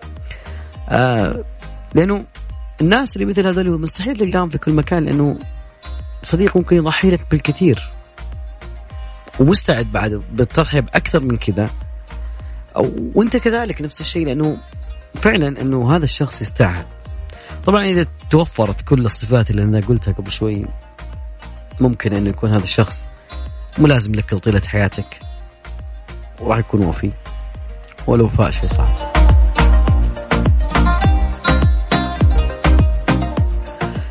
آه 0.88 1.44
لأنه 1.94 2.24
الناس 2.80 3.16
اللي 3.16 3.26
مثل 3.26 3.46
هذول 3.46 3.80
مستحيل 3.80 4.16
تلقاهم 4.16 4.48
في 4.48 4.58
كل 4.58 4.72
مكان 4.72 5.04
لأنه 5.04 5.38
صديق 6.22 6.56
ممكن 6.56 6.76
يضحي 6.76 7.10
لك 7.10 7.30
بالكثير. 7.30 7.90
ومستعد 9.40 9.92
بعد 9.92 10.22
بالتضحية 10.32 10.80
بأكثر 10.80 11.20
من 11.22 11.36
كذا. 11.36 11.70
أو 12.76 12.96
وأنت 13.14 13.36
كذلك 13.36 13.82
نفس 13.82 14.00
الشيء 14.00 14.26
لأنه 14.26 14.56
فعلا 15.14 15.60
أنه 15.60 15.96
هذا 15.96 16.04
الشخص 16.04 16.42
يستاهل. 16.42 16.84
طبعا 17.66 17.84
إذا 17.84 18.06
توفرت 18.30 18.80
كل 18.80 19.06
الصفات 19.06 19.50
اللي 19.50 19.62
أنا 19.62 19.80
قلتها 19.80 20.12
قبل 20.12 20.30
شوي 20.30 20.66
ممكن 21.80 22.12
أنه 22.12 22.30
يكون 22.30 22.50
هذا 22.54 22.64
الشخص 22.64 23.06
ملازم 23.78 24.14
لك 24.14 24.34
طيلة 24.34 24.60
حياتك. 24.60 25.20
وراح 26.40 26.58
يكون 26.58 26.84
وفي. 26.84 27.10
والوفاء 28.06 28.50
شيء 28.50 28.68
صعب. 28.68 29.10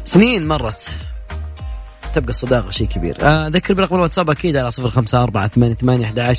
سنين 0.03 0.47
مرت. 0.47 0.97
تبقى 2.13 2.29
الصداقة 2.29 2.69
شيء 2.69 2.87
كبير. 2.87 3.17
آه، 3.21 3.47
أذكر 3.47 3.73
برقم 3.73 3.95
الواتساب 3.95 4.29
أكيد 4.29 4.55
على 4.55 4.71
صفر 4.71 4.89
خمسة 4.89 5.23
أربعة 5.23 5.47
ثمانية 5.47 5.73
ثمانية 5.73 6.05
أحد 6.05 6.35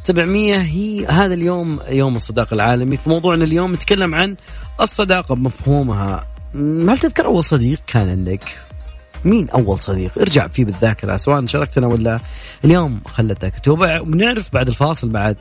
سبعمية. 0.00 0.56
هي 0.56 1.06
هذا 1.06 1.34
اليوم 1.34 1.80
يوم 1.88 2.16
الصداقة 2.16 2.54
العالمي. 2.54 2.96
في 2.96 3.10
موضوعنا 3.10 3.44
اليوم 3.44 3.72
نتكلم 3.72 4.14
عن 4.14 4.36
الصداقة 4.80 5.34
بمفهومها. 5.34 6.26
هل 6.54 6.98
تذكر 6.98 7.26
أول 7.26 7.44
صديق 7.44 7.78
كان 7.86 8.08
عندك؟ 8.08 8.58
مين 9.24 9.50
أول 9.50 9.80
صديق؟ 9.80 10.18
ارجع 10.18 10.48
فيه 10.48 10.64
بالذاكرة 10.64 11.16
سواء 11.16 11.46
شاركتنا 11.46 11.86
ولا 11.86 12.18
اليوم 12.64 13.00
خلت 13.06 13.42
ذاكرتي 13.42 13.70
وبنعرف 13.70 14.52
بعد 14.52 14.68
الفاصل 14.68 15.08
بعد 15.08 15.36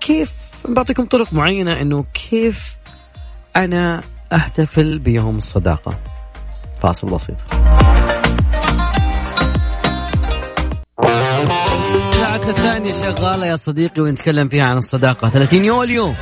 كيف 0.00 0.32
بعطيكم 0.68 1.04
طرق 1.04 1.32
معينة 1.32 1.80
أنه 1.80 2.04
كيف 2.14 2.76
أنا 3.56 4.00
أحتفل 4.34 4.98
بيوم 4.98 5.36
الصداقة؟ 5.36 5.98
فاصل 6.82 7.10
بسيط. 7.10 7.36
ساعتنا 12.12 12.50
الثانية 12.50 12.92
شغالة 12.92 13.46
يا 13.46 13.56
صديقي 13.56 14.02
ونتكلم 14.02 14.48
فيها 14.48 14.64
عن 14.64 14.76
الصداقة. 14.76 15.28
30 15.28 15.64
يوليو. 15.64 16.14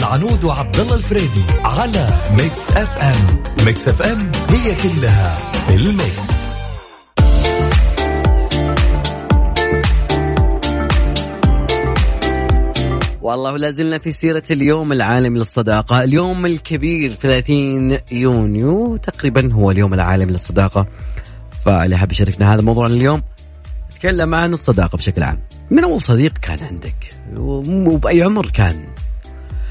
العنود 0.00 0.44
وعبد 0.44 0.80
الله 0.80 0.96
الفريدي 0.96 1.44
على 1.64 2.08
Mix 2.30 2.70
FM 2.70 3.42
Mix 3.66 3.88
FM 3.88 4.32
هي 4.48 4.74
كلها 4.74 5.36
ال 5.70 5.82
mix. 5.82 6.30
والله 13.22 13.56
لا 13.56 13.70
زلنا 13.70 13.98
في 13.98 14.12
سيرة 14.12 14.42
اليوم 14.50 14.92
العالمي 14.92 15.38
للصداقة. 15.38 16.04
اليوم 16.04 16.46
الكبير 16.46 17.12
30 17.12 17.98
يونيو. 18.12 18.96
تقريبا 18.96 19.52
هو 19.52 19.70
اليوم 19.70 19.94
العالمي 19.94 20.32
للصداقة. 20.32 20.86
فاللي 21.64 21.96
حاب 21.96 22.12
يشاركنا 22.12 22.54
هذا 22.54 22.62
موضوعنا 22.62 22.94
اليوم. 22.94 23.22
نتكلم 23.90 24.34
عن 24.34 24.52
الصداقة 24.52 24.96
بشكل 24.96 25.22
عام. 25.22 25.40
من 25.70 25.84
أول 25.84 26.02
صديق 26.02 26.38
كان 26.38 26.58
عندك؟ 26.58 27.14
وبأي 27.36 28.22
عمر 28.22 28.46
كان؟ 28.46 28.86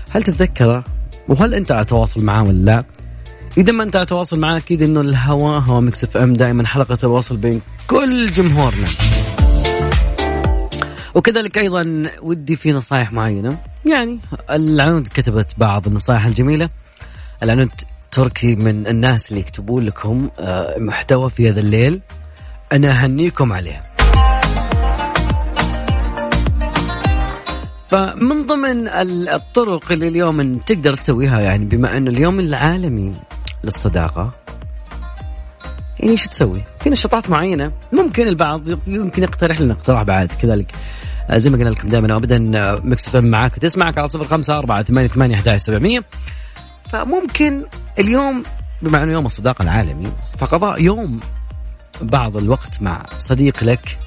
هل 0.10 0.24
تتذكره؟ 0.24 0.84
وهل 1.28 1.54
أنت 1.54 1.72
على 1.72 1.86
تواصل 1.86 2.24
معاه 2.24 2.44
ولا 2.44 2.64
لا؟ 2.72 2.84
إذا 3.58 3.72
ما 3.72 3.84
أنت 3.84 3.96
على 3.96 4.06
تواصل 4.06 4.40
معاه 4.40 4.58
أكيد 4.58 4.82
إنه 4.82 5.02
الهواء 5.02 5.60
هو 5.60 5.82
Mix 5.82 6.04
FM 6.04 6.34
دائما 6.34 6.68
حلقة 6.68 6.98
الوصل 7.04 7.38
بين 7.38 7.62
كل 7.88 8.32
جمهورنا. 8.32 8.88
وكذلك 11.16 11.58
أيضا 11.58 12.10
ودي 12.22 12.56
في 12.56 12.72
نصائح 12.72 13.12
معينة. 13.14 13.58
يعني 13.86 14.20
العنود 14.50 15.08
كتبت 15.08 15.54
بعض 15.58 15.88
النصائح 15.88 16.26
الجميلة. 16.26 16.70
العنود 17.44 17.72
تركي 18.12 18.56
من 18.56 18.88
الناس 18.88 19.30
اللي 19.30 19.42
يكتبون 19.42 19.86
لكم 19.86 20.30
آه، 20.40 20.80
محتوى 20.80 21.30
في 21.30 21.50
يا 21.50 21.53
ذا 21.53 21.60
الليل. 21.60 22.02
أنا 22.74 23.04
أهنيكم 23.04 23.54
عليه. 23.54 23.84
فمن 27.90 28.46
ضمن 28.46 28.88
الطرق 29.28 29.92
اللي 29.92 30.08
اليوم 30.08 30.58
تقدر 30.58 30.94
تسويها 30.94 31.40
يعني 31.40 31.66
بما 31.66 31.98
انه 31.98 32.12
اليوم 32.12 32.40
العالمي 32.40 33.16
للصداقة 33.64 34.32
يعني 36.00 36.18
شو 36.18 36.30
تسوي؟ 36.30 36.64
في 36.80 36.90
نشاطات 36.90 37.30
معينة 37.30 37.72
ممكن 37.94 38.28
البعض 38.28 38.62
يمكن 38.88 39.24
يقترح 39.24 39.62
لنا 39.62 39.74
اقتراح 39.74 40.04
بعد 40.04 40.32
كذلك 40.32 40.72
آه، 41.30 41.38
زي 41.38 41.50
ما 41.50 41.58
قلنا 41.58 41.70
لكم 41.70 41.88
دائما 41.90 42.16
ابدا 42.16 42.52
آه، 42.60 42.82
مكس 42.84 43.10
فم 43.10 43.26
معاك 43.26 43.58
وتسمعك 43.58 43.98
على 43.98 44.08
صفر 44.08 44.24
خمسة 44.24 44.58
أربعة 44.58 44.84
ثمانية 44.84 45.08
ثمانية 45.08 45.36
أحد 45.36 45.56
سبعمية 45.56 46.04
فممكن 46.90 47.66
اليوم 48.00 48.44
بما 48.82 49.04
إنه 49.04 49.12
يوم 49.12 49.26
الصداقة 49.26 49.64
العالمي 49.64 50.12
فقضاء 50.38 50.82
يوم 50.82 51.20
بعض 52.02 52.38
الوقت 52.38 52.82
مع 52.82 53.06
صديق 53.18 53.64
لك 53.64 53.98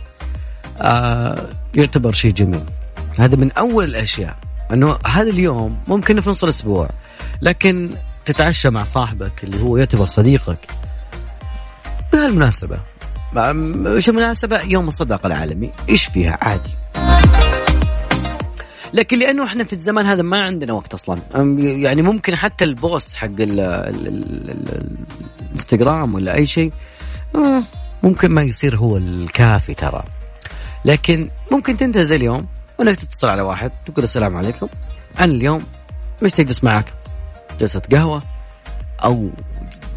آه 0.80 1.48
يعتبر 1.74 2.12
شيء 2.12 2.32
جميل 2.32 2.64
هذا 3.18 3.36
من 3.36 3.52
أول 3.52 3.84
الأشياء 3.84 4.36
إنه 4.72 4.98
هذا 5.06 5.30
اليوم 5.30 5.78
ممكن 5.88 6.20
في 6.20 6.30
نص 6.30 6.42
الأسبوع 6.42 6.88
لكن 7.42 7.90
تتعشى 8.24 8.70
مع 8.70 8.82
صاحبك 8.82 9.44
اللي 9.44 9.62
هو 9.62 9.76
يعتبر 9.76 10.06
صديقك 10.06 10.58
بهالمناسبة. 12.12 12.78
إيش 13.86 14.08
المناسبة 14.08 14.60
يوم 14.60 14.88
الصداقة 14.88 15.26
العالمي. 15.26 15.70
إيش 15.88 16.04
فيها؟ 16.04 16.38
عادي. 16.40 16.70
لكن 18.92 19.18
لأنه 19.18 19.44
إحنا 19.44 19.64
في 19.64 19.72
الزمان 19.72 20.06
هذا 20.06 20.22
ما 20.22 20.44
عندنا 20.44 20.72
وقت 20.72 20.94
أصلا. 20.94 21.18
يعني 21.58 22.02
ممكن 22.02 22.36
حتى 22.36 22.64
البوست 22.64 23.14
حق 23.14 23.28
الإنستغرام 25.50 26.14
ولا 26.14 26.34
أي 26.34 26.46
شيء 26.46 26.72
آه، 27.34 27.64
ممكن 28.02 28.30
ما 28.30 28.42
يصير 28.42 28.76
هو 28.76 28.96
الكافي 28.96 29.74
ترى. 29.74 30.04
لكن 30.84 31.30
ممكن 31.52 31.76
تنتهز 31.76 32.12
اليوم. 32.12 32.46
وإنك 32.82 33.00
تتصل 33.00 33.28
على 33.28 33.42
واحد 33.42 33.70
تقول 33.86 34.04
السلام 34.04 34.36
عليكم. 34.36 34.68
أنا 35.20 35.32
اليوم 35.32 35.62
مش 36.22 36.32
تجلس 36.32 36.64
معك. 36.64 36.92
جلسة 37.60 37.82
قهوة 37.92 38.22
أو 39.04 39.30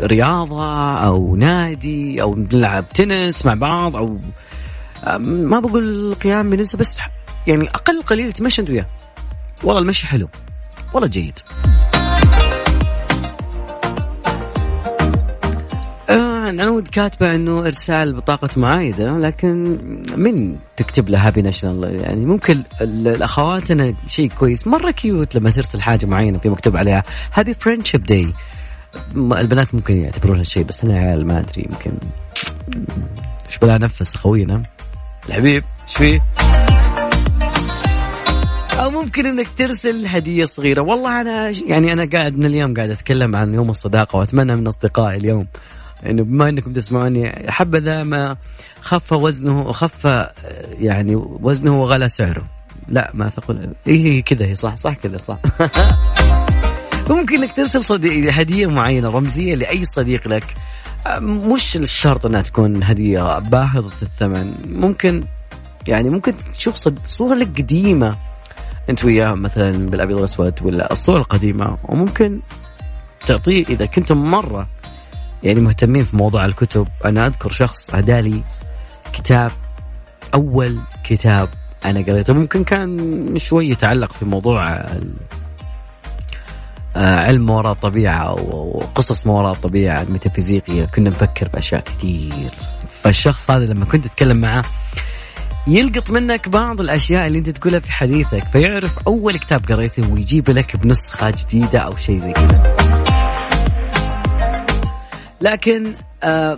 رياضة 0.02 0.94
أو 0.98 1.36
نادي 1.36 2.22
أو 2.22 2.36
نلعب 2.36 2.90
تنس 2.90 3.46
مع 3.46 3.54
بعض 3.54 3.96
أو 3.96 4.20
ما 5.18 5.60
بقول 5.60 6.16
قيام 6.24 6.50
بنسبة 6.50 6.80
بس 6.80 7.00
يعني 7.48 7.70
أقل 7.70 8.02
قليل 8.02 8.32
تمشي 8.32 8.62
أنت 8.62 8.70
وياه. 8.70 8.86
والله 9.64 9.82
المشي 9.82 10.08
حلو. 10.08 10.30
والله 10.94 11.08
جيد. 11.08 11.40
عنود 16.10 16.88
كاتبة 16.88 17.36
إنه 17.36 17.66
إرسال 17.66 18.14
بطاقة 18.14 18.50
معايدة 18.58 19.18
لكن 19.18 19.78
من 20.16 20.56
تكتب 20.78 21.10
له 21.10 21.28
happy 21.28 21.42
national؟ 21.42 22.00
يعني 22.02 22.26
ممكن 22.26 22.64
الاخواتنا 22.82 23.94
شيء 24.08 24.30
كويس. 24.40 24.68
مرة 24.68 24.92
cute 24.92 25.36
لما 25.36 25.50
ترسل 25.50 25.82
حاجة 25.82 26.06
معينة 26.06 26.38
في 26.40 26.50
مكتوب 26.50 26.78
عليها. 26.78 27.04
happy 27.34 27.54
friendship 27.54 28.04
day 28.04 28.34
البنات 29.16 29.76
ممكن 29.76 29.98
يعتبرونها 29.98 30.44
شيء 30.44 30.64
بس 30.64 30.84
أنا 30.84 31.00
عيال 31.00 31.28
ما 31.28 31.40
أدري 31.40 31.68
يمكن. 31.70 31.92
إيش 33.48 33.58
بلا 33.58 33.78
نفس 33.78 34.18
خوينا؟ 34.18 34.64
الحبيب 35.30 35.64
إيش 35.84 35.98
فيه؟ 35.98 36.24
أو 38.80 38.90
ممكن 38.92 39.26
إنك 39.26 39.48
ترسل 39.58 40.06
هدية 40.08 40.46
صغيرة. 40.46 40.82
والله 40.82 41.22
أنا 41.22 41.52
يعني 41.68 41.94
أنا 41.94 42.10
قاعد 42.14 42.38
من 42.38 42.46
اليوم 42.46 42.74
قاعد 42.74 42.90
أتكلم 42.90 43.36
عن 43.36 43.54
يوم 43.54 43.70
الصداقة 43.70 44.20
وأتمنى 44.20 44.56
من 44.56 44.68
أصدقائي 44.68 45.18
اليوم 45.18 45.48
إنه 46.06 46.24
بما 46.24 46.50
إنكم 46.50 46.74
تسمعوني 46.74 47.52
حبذا 47.52 48.04
ما 48.04 48.38
خف 48.82 49.14
وزنه 49.14 49.62
وخف 49.62 50.06
يعني 50.80 51.16
وزنه 51.16 51.80
وغلى 51.80 52.10
سعره. 52.10 52.46
لا 52.88 53.12
ما 53.14 53.30
تقول 53.30 53.74
إيه 53.88 54.24
كذا 54.24 54.46
هي 54.46 54.56
صح 54.56 54.78
صح 54.78 54.94
كذا 54.94 55.18
صح. 55.18 55.38
ممكن 57.10 57.44
إنك 57.44 57.56
ترسل 57.56 57.86
صديق 57.86 58.34
هدية 58.34 58.68
معينة 58.68 59.10
رمزية 59.10 59.56
لأي 59.56 59.86
صديق 59.86 60.28
لك. 60.28 60.54
مش 61.22 61.78
الشرط 61.78 62.26
إنها 62.26 62.42
تكون 62.42 62.84
هدية 62.84 63.40
باهظة 63.40 64.02
الثمن. 64.02 64.54
ممكن 64.70 65.24
يعني 65.88 66.10
ممكن 66.10 66.34
تشوف 66.54 66.76
صورة 67.04 67.36
لك 67.36 67.48
قديمة. 67.48 68.16
أنت 68.90 69.06
وياه 69.06 69.34
مثلا 69.34 69.72
بالأبيض 69.72 70.18
والأسود 70.18 70.54
ولا 70.62 70.92
الصور 70.92 71.18
القديمة. 71.18 71.78
وممكن 71.84 72.42
تعطيه 73.26 73.66
إذا 73.70 73.86
كنتم 73.86 74.18
مرة 74.18 74.68
يعني 75.46 75.62
مهتمين 75.62 76.04
في 76.04 76.18
موضوع 76.18 76.46
الكتب. 76.46 76.88
أنا 77.06 77.28
أذكر 77.28 77.52
شخص 77.52 77.90
اهدالي 77.90 78.44
كتاب 79.14 79.52
أول 80.34 80.78
كتاب 81.04 81.50
أنا 81.86 82.02
قريته. 82.02 82.34
ممكن 82.34 82.64
كان 82.64 83.40
شوي 83.40 83.70
يتعلق 83.70 84.14
في 84.14 84.26
موضوع 84.26 84.86
آه، 86.96 87.20
علم 87.20 87.46
ما 87.46 87.54
وراء 87.54 87.72
الطبيعة 87.72 88.34
وقصص 88.34 89.28
ما 89.28 89.34
وراء 89.34 89.52
الطبيعة 89.52 90.02
الميتافيزيقية. 90.02 90.86
كنا 90.86 91.10
نفكر 91.10 91.48
بأشياء 91.48 91.82
كثير. 91.82 92.52
فالشخص 93.04 93.52
هذا 93.52 93.66
لما 93.66 93.86
كنت 93.86 94.08
تتكلم 94.08 94.38
معاه 94.38 94.64
يلقط 95.68 96.12
منك 96.12 96.50
بعض 96.50 96.82
الأشياء 96.82 97.28
اللي 97.28 97.40
أنت 97.40 97.50
تقولها 97.50 97.80
في 97.80 97.92
حديثك 97.92 98.44
فيعرف 98.48 99.00
أول 99.08 99.38
كتاب 99.38 99.66
قريته 99.66 100.14
ويجيب 100.14 100.50
لك 100.50 100.76
بنسخة 100.76 101.30
جديدة 101.30 101.80
أو 101.80 101.96
شيء 101.96 102.20
زي 102.20 102.34
كذا. 102.34 103.15
لكن 105.42 105.94
آه 106.24 106.58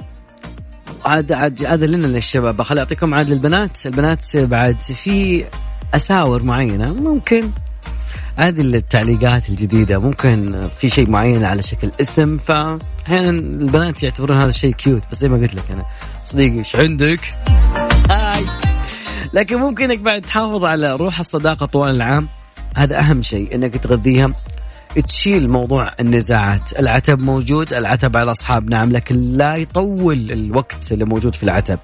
عاد 1.06 1.32
عاد 1.32 1.66
هذا 1.66 1.86
لنا 1.86 2.08
للشباب. 2.08 2.62
خلي 2.62 2.80
أعطيكم 2.80 3.14
عاد 3.14 3.30
للبنات. 3.30 3.86
البنات 3.86 4.38
بعد 4.38 4.80
في 4.82 5.46
أساور 5.94 6.44
معينة 6.44 6.94
ممكن 6.94 7.50
هذه 8.36 8.62
التعليقات 8.62 9.50
الجديدة 9.50 10.00
ممكن 10.00 10.68
في 10.80 10.90
شيء 10.90 11.10
معين 11.10 11.46
على 11.46 11.62
شكل 11.62 11.92
اسم. 12.02 12.38
فأحيانا 12.38 13.30
البنات 13.30 14.04
يعتبرون 14.04 14.38
هذا 14.38 14.50
الشيء 14.50 14.74
كيوت 14.74 15.04
بس 15.12 15.18
زي 15.18 15.28
ما 15.30 15.38
قلت 15.38 15.54
لك 15.56 15.72
أنا. 15.72 15.86
صديقي 16.24 16.60
إيش 16.60 16.76
عندك؟ 16.76 17.20
هاي. 18.10 18.44
لكن 19.34 19.56
ممكن 19.56 19.92
إنك 19.92 20.00
بعد 20.00 20.22
تحافظ 20.22 20.66
على 20.66 20.96
روح 20.96 21.20
الصداقة 21.20 21.66
طوال 21.66 21.96
العام. 21.96 22.28
هذا 22.76 23.00
أهم 23.00 23.22
شيء 23.22 23.56
إنك 23.56 23.74
تغذيها. 23.74 24.32
تشيل 25.08 25.50
موضوع 25.50 25.92
النزاعات. 26.00 26.80
العتب 26.80 27.20
موجود 27.20 27.74
العتب 27.74 28.18
على 28.18 28.32
أصحاب 28.32 28.70
نعم 28.70 28.92
لكن 28.92 29.16
لا 29.38 29.56
يطول 29.56 30.32
الوقت 30.32 30.92
اللي 30.92 31.06
موجود 31.06 31.36
في 31.36 31.44
العتب. 31.44 31.80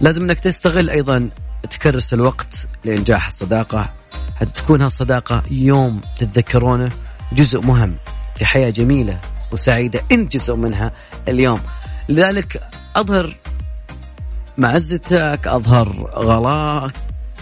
لازم 0.00 0.22
أنك 0.22 0.38
تستغل 0.38 0.90
أيضا 0.90 1.30
تكرس 1.70 2.14
الوقت 2.14 2.68
لإنجاح 2.84 3.26
الصداقة. 3.26 3.92
تكون 4.54 4.82
هالصداقة 4.82 5.42
يوم 5.50 6.00
تتذكرونه 6.18 6.88
جزء 7.32 7.60
مهم 7.60 7.96
في 8.36 8.46
حياة 8.46 8.70
جميلة 8.70 9.20
وسعيدة 9.52 10.00
أنت 10.12 10.36
جزء 10.36 10.54
منها 10.56 10.92
اليوم. 11.28 11.60
لذلك 12.08 12.62
أظهر 12.96 13.36
معزتك 14.58 15.40
أظهر 15.46 16.10
غلاك 16.14 16.92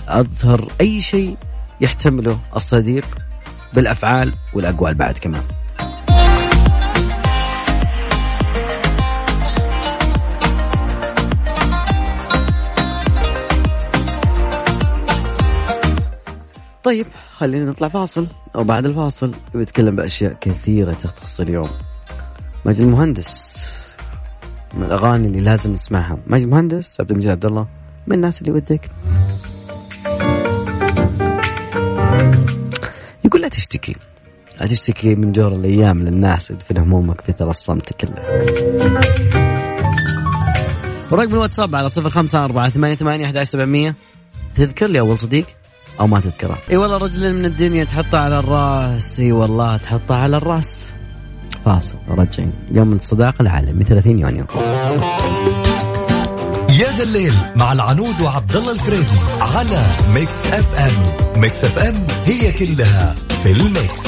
أظهر 0.08 0.68
أي 0.80 1.00
شيء 1.00 1.36
يحتمله 1.80 2.38
الصديق. 2.56 3.23
بالأفعال 3.74 4.32
والأقوال 4.54 4.94
بعد 4.94 5.18
كمان. 5.18 5.42
طيب 16.84 17.06
خلينا 17.32 17.64
نطلع 17.64 17.88
فاصل. 17.88 18.26
وبعد 18.54 18.86
الفاصل 18.86 19.34
بنتكلم 19.54 19.96
بأشياء 19.96 20.32
كثيرة 20.40 20.92
تختص 20.92 21.40
اليوم. 21.40 21.68
مجد 22.64 22.80
المهندس 22.80 23.64
من 24.74 24.82
الأغاني 24.82 25.26
اللي 25.26 25.40
لازم 25.40 25.72
نسمعها. 25.72 26.18
مجد 26.26 26.42
المهندس 26.42 27.00
عبد 27.00 27.10
المجيد 27.10 27.30
عبد 27.30 27.44
الله 27.44 27.66
من 28.06 28.16
الناس 28.16 28.40
اللي 28.40 28.52
ودك؟ 28.52 28.90
يقول 33.24 33.42
لا 33.42 33.48
تشتكي. 33.48 33.96
لا 34.60 34.66
تشتكي 34.66 35.14
من 35.14 35.32
جور 35.32 35.52
الأيام 35.52 35.98
للناس 35.98 36.50
ادفن 36.50 36.78
همومك 36.78 37.20
في 37.20 37.32
ثرى 37.32 37.50
الصمت 37.50 37.92
كله. 37.92 38.22
ورقم 41.12 41.34
الواتساب 41.34 41.76
على 41.76 41.88
صفر 41.88 42.10
خمسة 42.10 42.44
أربعة 42.44 42.68
ثمانية 42.68 42.94
ثمانية 42.94 43.24
أحد 43.24 43.42
سبعمية. 43.42 43.96
تذكر 44.54 44.86
لي 44.86 45.00
أول 45.00 45.18
صديق 45.18 45.46
أو 46.00 46.06
ما 46.06 46.20
تذكره؟ 46.20 46.58
إي 46.70 46.76
والله 46.76 46.96
رجل 46.96 47.34
من 47.34 47.44
الدنيا 47.44 47.84
تحطه 47.84 48.18
على 48.18 48.38
الرأس. 48.38 49.20
إي 49.20 49.32
والله 49.32 49.76
تحطه 49.76 50.14
على 50.14 50.36
الرأس. 50.36 50.94
فاصل 51.64 51.96
رجعين. 52.08 52.52
يوم 52.72 52.92
الصداقة 52.92 53.42
العالمي 53.42 53.84
30 53.84 54.18
يونيو. 54.18 54.46
يا 56.80 56.96
ذا 56.96 57.02
الليل 57.04 57.34
مع 57.56 57.72
العنود 57.72 58.20
وعبد 58.20 58.56
الله 58.56 58.72
الفريدي 58.72 59.18
على 59.40 59.86
Mix 60.14 60.46
FM 60.46 61.16
Mix 61.40 61.64
FM 61.64 62.06
هي 62.24 62.52
كلها 62.52 63.14
في 63.42 63.52
ال 63.52 63.63
mix. 63.63 64.04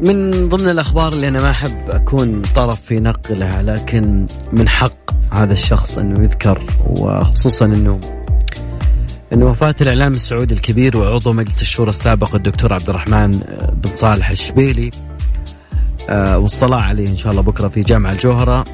من 0.00 0.48
ضمن 0.48 0.68
الأخبار 0.68 1.12
اللي 1.12 1.28
أنا 1.28 1.42
ما 1.42 1.50
أحب 1.50 1.90
أكون 1.90 2.42
طرف 2.42 2.80
في 2.80 3.00
نقلها 3.00 3.62
لكن 3.62 4.26
من 4.52 4.68
حق 4.68 5.10
هذا 5.32 5.52
الشخص 5.52 5.98
إنه 5.98 6.22
يذكر 6.24 6.62
وخصوصا 6.86 7.66
إنه 7.66 8.00
إنه 9.32 9.46
وفاة 9.46 9.74
الإعلام 9.80 10.12
السعودي 10.12 10.54
الكبير 10.54 10.96
وعضو 10.96 11.32
مجلس 11.32 11.62
الشورى 11.62 11.88
السابق 11.88 12.34
الدكتور 12.34 12.72
عبد 12.72 12.88
الرحمن 12.88 13.30
بن 13.72 13.90
صالح 13.92 14.30
الشبيلي. 14.30 14.90
آه، 16.08 16.38
واصطلاع 16.38 16.80
عليه 16.80 17.08
إن 17.08 17.16
شاء 17.16 17.32
الله 17.32 17.42
بكرة 17.42 17.68
في 17.68 17.80
جامع 17.80 18.08
الجوهرة 18.08 18.64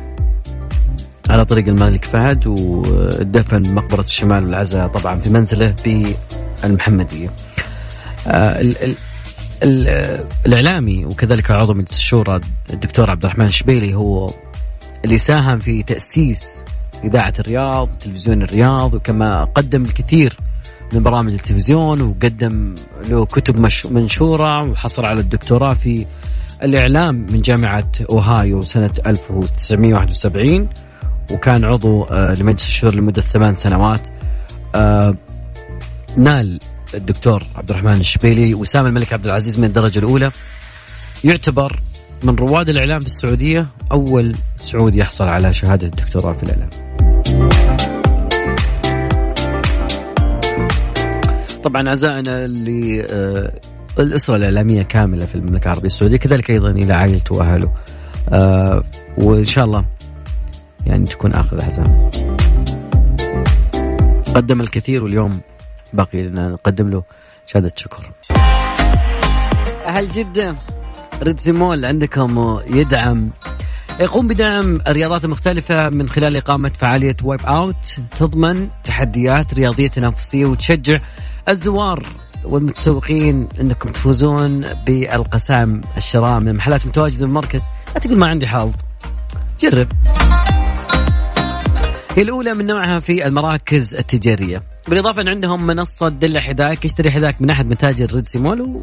على 1.31 1.45
طريق 1.45 1.69
الملك 1.69 2.05
فهد 2.05 2.47
ودفن 2.47 3.75
مقبرة 3.75 4.03
الشمال 4.03 4.45
والعزاء 4.45 4.89
طبعا 4.89 5.21
في 5.21 5.31
منزله 5.31 5.75
بالمحمديه. 5.85 7.31
آه، 8.27 8.75
الإعلامي 10.47 11.05
وكذلك 11.05 11.51
عضو 11.51 11.75
مجلس 11.75 11.97
الشورى 11.97 12.41
الدكتور 12.73 13.11
عبد 13.11 13.25
الرحمن 13.25 13.45
الشبيلي 13.45 13.95
هو 13.95 14.31
اللي 15.05 15.19
ساهم 15.19 15.59
في 15.59 15.83
تأسيس 15.83 16.63
إذاعة 17.05 17.33
الرياض 17.39 17.89
تلفزيون 18.01 18.43
الرياض 18.43 18.95
وكما 18.95 19.45
قدم 19.45 19.83
الكثير 19.83 20.37
من 20.93 21.03
برامج 21.03 21.33
التلفزيون 21.33 22.01
وقدم 22.01 22.75
له 23.09 23.25
كتب 23.25 23.69
منشورة 23.91 24.71
وحصل 24.71 25.05
على 25.05 25.21
الدكتوراه 25.21 25.73
في 25.73 26.07
الإعلام 26.63 27.27
من 27.31 27.41
جامعة 27.41 27.91
أوهايو 28.11 28.61
سنة 28.61 28.91
1971 29.07 30.69
وكان 31.33 31.65
عضو 31.65 32.03
آه، 32.03 32.35
لمجلس 32.35 32.69
الشورى 32.69 32.97
لمدة 32.97 33.23
ثمان 33.23 33.55
سنوات. 33.55 34.09
آه، 34.75 35.17
نال 36.17 36.59
الدكتور 36.95 37.43
عبد 37.57 37.71
الرحمن 37.71 38.01
الشبيلي 38.01 38.55
وسام 38.55 38.87
الملك 38.87 39.13
عبد 39.13 39.27
العزيز 39.27 39.59
من 39.59 39.65
الدرجة 39.65 39.99
الأولى. 39.99 40.31
يعتبر 41.25 41.81
من 42.25 42.37
رواد 42.37 42.69
الإعلام 42.69 43.01
في 43.01 43.07
السعودية 43.07 43.67
أول 43.93 44.37
سعودي 44.57 44.99
يحصل 44.99 45.25
على 45.25 45.53
شهادة 45.53 45.87
الدكتوراه 45.87 46.33
في 46.33 46.43
الإعلام. 46.43 46.71
طبعا 51.63 51.89
أعزائنا 51.89 52.45
اللي 52.45 53.07
الأسرة 53.99 54.37
الإعلامية 54.37 54.83
كاملة 54.83 55.27
في 55.27 55.35
المملكة 55.35 55.65
العربية 55.65 55.87
السعودية 55.87 56.17
كذلك 56.17 56.51
أيضا 56.51 56.71
إلى 56.71 56.95
عائلته 56.95 57.37
وأهله. 57.37 57.73
آه 58.29 58.85
وإن 59.19 59.45
شاء 59.45 59.65
الله 59.65 59.85
يعني 60.87 61.05
تكون 61.05 61.35
آخر 61.35 61.57
الأحزان 61.57 62.11
قدم 64.35 64.61
الكثير 64.61 65.05
واليوم 65.05 65.41
باقي 65.93 66.23
لنا 66.23 66.49
نقدم 66.49 66.91
له 66.91 67.03
شهادة 67.47 67.73
شكر. 67.77 68.11
أهل 69.87 70.09
جدة 70.09 70.57
ريدزي 71.23 71.53
مول 71.53 71.85
عندكم 71.85 72.61
يدعم. 72.67 73.31
يقوم 74.01 74.27
بدعم 74.27 74.79
الرياضات 74.89 75.25
المختلفة 75.25 75.91
من 75.91 76.09
خلال 76.09 76.37
إقامة 76.37 76.69
فعالية 76.69 77.17
وايب 77.23 77.41
أوت 77.41 78.01
تضمن 78.17 78.69
تحديات 78.85 79.55
رياضية 79.55 79.89
تنافسية 79.89 80.47
وتشجع 80.47 80.99
الزوار. 81.49 82.07
والمتسوقين 82.45 83.49
انكم 83.61 83.89
تفوزون 83.89 84.67
بالقسام 84.87 85.81
الشراء 85.97 86.41
من 86.41 86.55
محلات 86.55 86.87
متواجدة 86.87 87.19
في 87.19 87.25
المركز. 87.25 87.63
لا 87.95 88.01
تقول 88.01 88.19
ما 88.19 88.27
عندي 88.27 88.47
حظ. 88.47 88.73
جرب. 89.61 89.89
هي 92.17 92.23
الأولى 92.23 92.55
من 92.55 92.67
نوعها 92.67 93.01
في 93.01 93.27
المراكز 93.27 93.95
التجارية. 93.95 94.63
بالإضافة 94.89 95.23
أن 95.23 95.29
عندهم 95.29 95.67
منصة 95.67 96.09
دلة 96.09 96.41
حذاك 96.41 96.85
اشتري 96.85 97.11
حذاك 97.11 97.43
من 97.43 97.51
أحد 97.51 97.67
متاجر 97.67 98.15
Red 98.15 98.27
Mall 98.35 98.81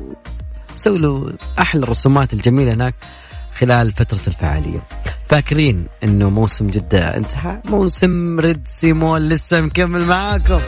وسوي 0.76 0.98
له 0.98 1.34
أحلى 1.60 1.84
الرسومات 1.84 2.34
الجميلة 2.34 2.74
هناك 2.74 2.96
خلال 3.58 3.92
فترة 3.92 4.28
الفعالية. 4.28 4.84
فاكرين 5.26 5.86
أنه 6.04 6.30
موسم 6.30 6.68
جدة 6.68 7.18
انتهى؟ 7.18 7.62
موسم 7.66 8.40
Red 8.40 8.68
Mall 8.84 9.30
لسه 9.30 9.62
مكمل 9.62 10.06
معاكم. 10.06 10.60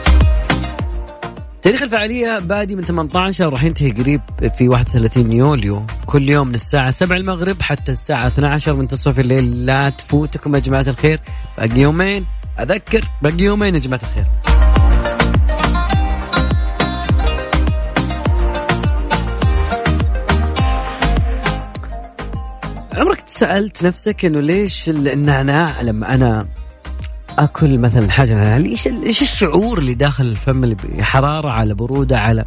تاريخ 1.62 1.82
الفعالية 1.82 2.38
بادي 2.38 2.76
من 2.76 2.82
18 2.82 3.48
راح 3.52 3.64
ينتهي 3.64 3.90
قريب 3.90 4.20
في 4.58 4.68
31 4.68 5.32
يوليو. 5.32 5.86
كل 6.06 6.28
يوم 6.28 6.48
من 6.48 6.54
الساعة 6.54 6.90
7 6.90 7.16
المغرب 7.16 7.62
حتى 7.62 7.92
الساعة 7.92 8.26
12 8.26 8.76
منتصف 8.76 9.18
الليل. 9.18 9.66
لا 9.66 9.90
تفوتكم 9.90 10.54
يا 10.54 10.60
جماعة 10.60 10.84
الخير. 10.88 11.20
باقي 11.58 11.80
يومين. 11.80 12.26
أذكر 12.60 13.04
باقي 13.22 13.42
يومين 13.42 13.74
يا 13.74 13.80
جماعة 13.80 14.00
الخير. 14.02 14.26
عمرك 22.94 23.20
تسألت 23.20 23.84
نفسك 23.84 24.24
إنه 24.24 24.40
ليش 24.40 24.88
النعناع 24.88 25.80
لما 25.80 26.14
أنا 26.14 26.46
أكل 27.38 27.78
مثلا 27.78 28.10
حاجة 28.10 28.56
إيش 28.56 28.86
إيش 28.86 29.22
الشعور 29.22 29.78
اللي 29.78 29.94
داخل 29.94 30.24
الفم 30.24 30.64
اللي 30.64 31.04
حرارة 31.04 31.50
على 31.50 31.74
برودة 31.74 32.18
على 32.18 32.44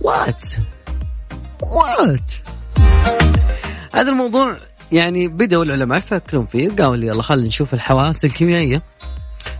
وات 0.00 0.44
وات 1.62 2.32
هذا 3.94 4.10
الموضوع 4.10 4.58
يعني 4.92 5.28
بدأوا 5.28 5.64
العلماء 5.64 5.98
يفكرون 5.98 6.46
فيه 6.46 6.68
قالوا 6.68 6.96
لي 6.96 7.06
يلا 7.06 7.22
خلينا 7.22 7.48
نشوف 7.48 7.74
الحواس 7.74 8.24
الكيميائية. 8.24 8.82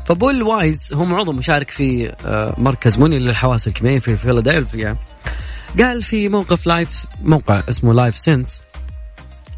فبول 0.04 0.42
وايز 0.42 0.92
هم 0.94 1.14
عضو 1.14 1.32
مشارك 1.32 1.70
في 1.70 2.12
آه، 2.26 2.54
مركز 2.58 2.98
موني 2.98 3.18
للحواس 3.18 3.68
الكيميائية 3.68 3.98
في 3.98 4.16
فيلادلفيا. 4.16 4.96
قال 5.78 6.02
في 6.02 6.28
موقف 6.28 6.66
Live 6.66 7.06
موقع 7.22 7.62
اسمه 7.68 7.94
Live 7.94 8.18
Science 8.18 8.62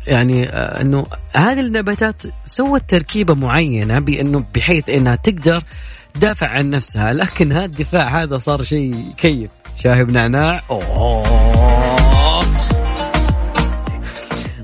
يعني 0.06 0.48
آه، 0.48 0.80
إنه 0.80 1.06
هذه 1.32 1.60
النباتات 1.60 2.22
سوت 2.44 2.82
تركيبة 2.88 3.34
معينة 3.34 3.98
بإنه 3.98 4.44
بحيث 4.54 4.88
إنها 4.88 5.16
تقدر 5.16 5.62
تدافع 6.14 6.48
عن 6.48 6.70
نفسها 6.70 7.12
لكن 7.12 7.52
هذا 7.52 7.64
الدفاع 7.64 8.22
هذا 8.22 8.38
صار 8.38 8.62
شيء 8.62 9.04
كيف 9.16 9.50
شاي 9.76 10.04
بنعناع 10.04 10.62
أوه. 10.70 11.40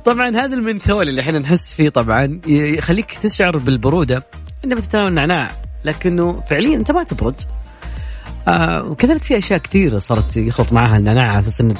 طبعا 0.05 0.29
هذا 0.29 0.55
المنثول 0.55 1.09
اللي 1.09 1.21
إحنا 1.21 1.39
نحس 1.39 1.75
فيه 1.75 1.89
طبعا 1.89 2.41
يخليك 2.47 3.19
تشعر 3.23 3.57
بالبرودة 3.59 4.23
عندما 4.65 4.81
تتناول 4.81 5.09
النعناع 5.09 5.51
لكنه 5.85 6.41
فعليا 6.41 6.77
أنت 6.77 6.91
ما 6.91 7.03
تبرد. 7.03 7.43
آه 8.49 8.83
وكذلك 8.83 9.23
في 9.23 9.39
أشياء 9.39 9.59
كثيرة 9.59 9.99
صارت 9.99 10.37
يخلط 10.37 10.73
معها 10.73 10.97
النعناع 10.97 11.31
على 11.31 11.39
أساس 11.39 11.61
إنه 11.61 11.75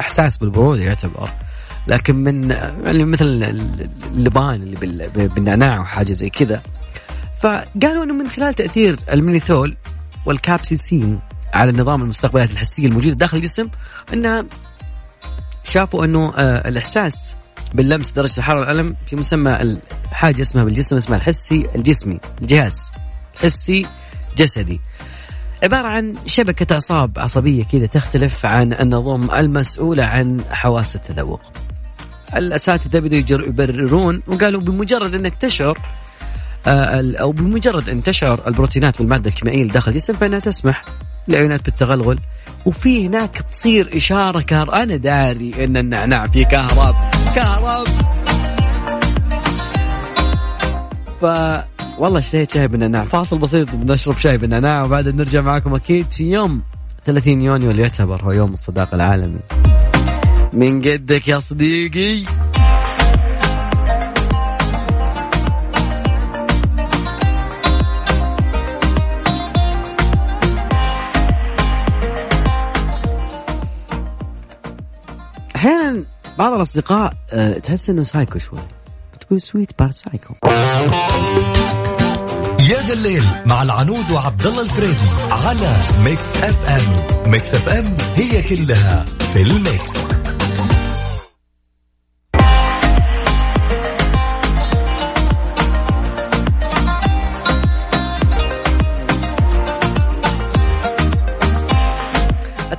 إحساس 0.00 0.38
بالبرودة 0.38 0.82
يعتبر. 0.82 1.30
لكن 1.88 2.16
من 2.16 2.50
يعني 2.50 3.04
مثل 3.04 3.24
اللبان 4.14 4.62
اللي 4.62 5.28
بالنعناع 5.28 5.80
وحاجه 5.80 6.12
زي 6.12 6.30
كذا. 6.30 6.62
فقالوا 7.40 8.04
إنه 8.04 8.14
من 8.14 8.28
خلال 8.28 8.54
تأثير 8.54 8.98
المينيثول 9.12 9.76
والكابسيسين 10.26 11.20
على 11.54 11.70
النظام 11.70 12.02
المستقبلات 12.02 12.50
الحسية 12.50 12.86
الموجودة 12.86 13.14
داخل 13.14 13.36
الجسم 13.36 13.68
انها 14.12 14.44
شافوا 15.64 16.04
إنه 16.04 16.32
آه 16.36 16.68
الإحساس 16.68 17.36
باللمس 17.74 18.12
درجة 18.12 18.38
الحرارة 18.38 18.60
والألم 18.60 18.96
في 19.06 19.16
مسمى 19.16 19.78
حاجة 20.10 20.42
اسمها 20.42 20.64
بالجسم 20.64 20.96
اسمها 20.96 21.18
الحسي 21.18 21.66
الجسمي 21.74 22.20
الجهاز 22.40 22.92
حسي 23.42 23.86
جسدي. 24.36 24.80
عبارة 25.62 25.88
عن 25.88 26.14
شبكة 26.26 26.74
أعصاب 26.74 27.18
عصبية 27.18 27.64
كذا 27.64 27.86
تختلف 27.86 28.46
عن 28.46 28.72
النظم 28.72 29.30
المسؤولة 29.30 30.04
عن 30.04 30.40
حواس 30.50 30.96
التذوق. 30.96 31.40
الأساتذة 32.36 32.98
بدوا 32.98 33.46
يبررون 33.46 34.22
وقالوا 34.26 34.60
بمجرد 34.60 35.14
أنك 35.14 35.34
تشعر 35.34 35.78
آه، 36.66 37.16
أو 37.20 37.32
بمجرد 37.32 37.88
أن 37.88 38.02
تشعر 38.02 38.48
البروتينات 38.48 39.00
والمادة 39.00 39.30
الكيميائية 39.30 39.62
اللي 39.62 39.72
داخل 39.72 39.90
الجسم 39.90 40.12
فإنها 40.12 40.38
تسمح 40.38 40.84
للعيونات 41.28 41.64
بالتغلغل. 41.64 42.18
وفي 42.66 43.06
هناك 43.06 43.42
تصير 43.50 43.90
إشارة 43.96 44.40
كهر 44.40 44.74
أنا 44.74 44.96
داري 44.96 45.64
إن 45.64 45.76
النعناع 45.76 46.26
فيه 46.26 46.44
كهرب 46.44 46.94
كهرب. 47.34 47.86
ف 51.20 51.24
والله 51.98 52.18
اشتهيت 52.18 52.50
شاي 52.50 52.68
بالنعناع. 52.68 53.04
فاصل 53.04 53.38
بسيط 53.38 53.74
بنشرب 53.74 54.18
شاي 54.18 54.38
بالنعناع 54.38 54.84
وبعدين 54.84 55.16
نرجع 55.16 55.40
معكم 55.40 55.74
أكيد 55.74 56.12
في 56.12 56.30
يوم 56.30 56.62
30 57.06 57.42
يونيو 57.42 57.70
اللي 57.70 57.82
يعتبر 57.82 58.22
هو 58.22 58.32
يوم 58.32 58.52
الصداقه 58.52 58.94
العالمي. 58.94 59.40
من 60.52 60.82
قدك 60.82 61.28
يا 61.28 61.38
صديقي. 61.38 62.24
أحيانا 75.56 76.04
بعض 76.38 76.52
الأصدقاء 76.52 77.12
آه، 77.32 77.58
تحس 77.58 77.90
إنه 77.90 78.02
سايكو 78.02 78.38
شوي. 78.38 78.58
بتقول 79.14 79.40
sweet 79.40 79.70
but 79.78 79.94
psycho 79.94 80.34
يا 82.70 82.86
ذا 82.86 82.94
الليل 82.94 83.22
مع 83.46 83.62
العنود 83.62 84.10
وعبد 84.10 84.46
الله 84.46 84.62
الفريدي 84.62 85.08
على 85.30 85.76
Mix 86.04 86.36
FM 86.36 87.06
Mix 87.30 87.54
FM 87.54 87.96
هي 88.14 88.42
كلها 88.42 89.04
في 89.32 89.42
ال 89.42 89.55
mix. 89.55 90.08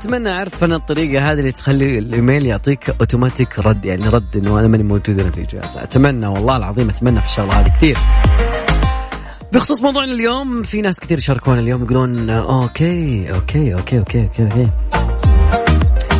أتمنى 0.09 0.31
أعرف 0.31 0.63
أنا 0.63 0.75
الطريقة 0.75 1.31
هذه 1.31 1.39
اللي 1.39 1.51
تخلي 1.51 1.99
الإيميل 1.99 2.45
يعطيك 2.45 2.89
أوتوماتيك 2.89 3.59
رد 3.59 3.85
يعني 3.85 4.07
رد 4.07 4.37
إنه 4.37 4.59
أنا 4.59 4.67
ماني 4.67 4.83
موجود 4.83 5.19
أنا 5.19 5.31
في 5.31 5.41
اجازه 5.41 5.83
أتمنى 5.83 6.27
والله 6.27 6.57
العظيم 6.57 6.89
أتمنى 6.89 7.21
في 7.21 7.25
الشغلة 7.25 7.59
هذه 7.59 7.67
كثير. 7.77 7.97
بخصوص 9.53 9.81
موضوعنا 9.81 10.13
اليوم 10.13 10.63
في 10.63 10.81
ناس 10.81 10.99
كثير 10.99 11.17
يشاركون 11.17 11.59
اليوم 11.59 11.83
يقولون 11.83 12.29
okay 12.29 13.31
okay 13.33 13.73
okay 13.73 13.99
okay 13.99 14.21
okay, 14.21 14.43
okay. 14.43 14.69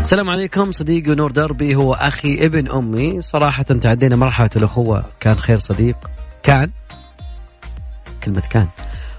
السلام 0.02 0.30
عليكم 0.30 0.72
صديقي 0.72 1.16
نور 1.16 1.32
دربي 1.32 1.76
هو 1.76 1.94
أخي 1.94 2.46
ابن 2.46 2.68
أمي. 2.68 3.22
صراحة 3.22 3.64
تعدينا 3.64 4.16
مرحله 4.16 4.50
الأخوة. 4.56 5.06
كان 5.20 5.36
خير 5.36 5.58
صديق. 5.58 5.98
كان؟ 6.44 6.72
كلمة 8.24 8.44
كان. 8.50 8.68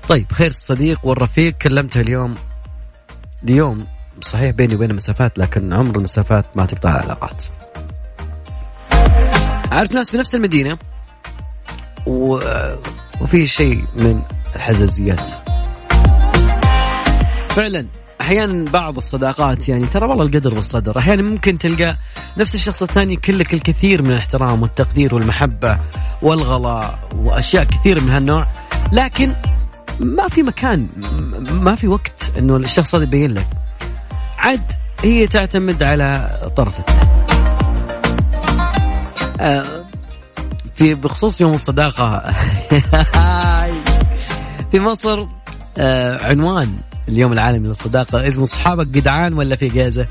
طيب 0.09 0.33
خير 0.33 0.47
الصديق 0.47 0.99
والرفيق 1.03 1.53
كلمته 1.53 2.01
اليوم 2.01 2.35
اليوم 3.45 3.87
صحيح 4.25 4.51
بيني 4.51 4.75
وبينه 4.75 4.95
مسافات 4.95 5.39
لكن 5.39 5.73
عمر 5.73 5.97
المسافات 5.97 6.45
ما 6.55 6.67
تقطع 6.67 6.91
العلاقات 6.91 7.45
عارف 9.73 9.93
ناس 9.93 10.11
في 10.11 10.19
نفس 10.19 10.35
المدينة 10.35 10.79
و... 12.07 12.41
وفي 13.21 13.47
شيء 13.47 13.85
من 13.97 14.23
الحزازيات 14.57 15.27
فعلا 17.49 17.87
أحيانا 18.21 18.71
بعض 18.71 18.97
الصداقات 18.97 19.69
يعني 19.69 19.87
ترى 19.87 20.07
والله 20.07 20.25
القدر 20.25 20.55
بالصدر 20.55 20.99
أحيانا 20.99 21.23
ممكن 21.23 21.59
تلقى 21.59 21.97
نفس 22.37 22.55
الشخص 22.55 22.83
الثاني 22.83 23.17
كلك 23.17 23.55
الكثير 23.55 24.03
من 24.03 24.11
الاحترام 24.11 24.63
والتقدير 24.63 25.15
والمحبة 25.15 25.79
والغلاء 26.23 26.99
وأشياء 27.17 27.65
كثير 27.65 28.05
من 28.05 28.11
هالنوع. 28.11 28.47
لكن 28.93 29.33
ما 30.01 30.29
في 30.29 30.43
مكان 30.43 30.89
ما 31.51 31.75
في 31.75 31.89
وقت 31.89 32.33
إنه 32.39 32.57
الشخص 32.57 32.95
هذا 32.95 33.05
يبين 33.05 33.35
لك. 33.35 33.47
عد 34.41 34.73
هي 35.03 35.27
تعتمد 35.27 35.83
على 35.83 36.39
طرف 36.57 36.79
الثاني 36.79 37.11
آه، 39.41 39.65
في 40.75 40.95
بخصوص 40.95 41.41
يوم 41.41 41.53
الصداقة. 41.53 42.35
في 44.71 44.81
مصر 44.81 45.27
آه، 45.79 46.25
عنوان 46.27 46.77
اليوم 47.09 47.33
العالمي 47.33 47.69
للصداقة. 47.69 48.29
اسمه 48.29 48.47
صحابك 48.47 48.87
جدعان 48.87 49.33
ولا 49.33 49.57
في 49.57 49.69
جازة 49.69 50.07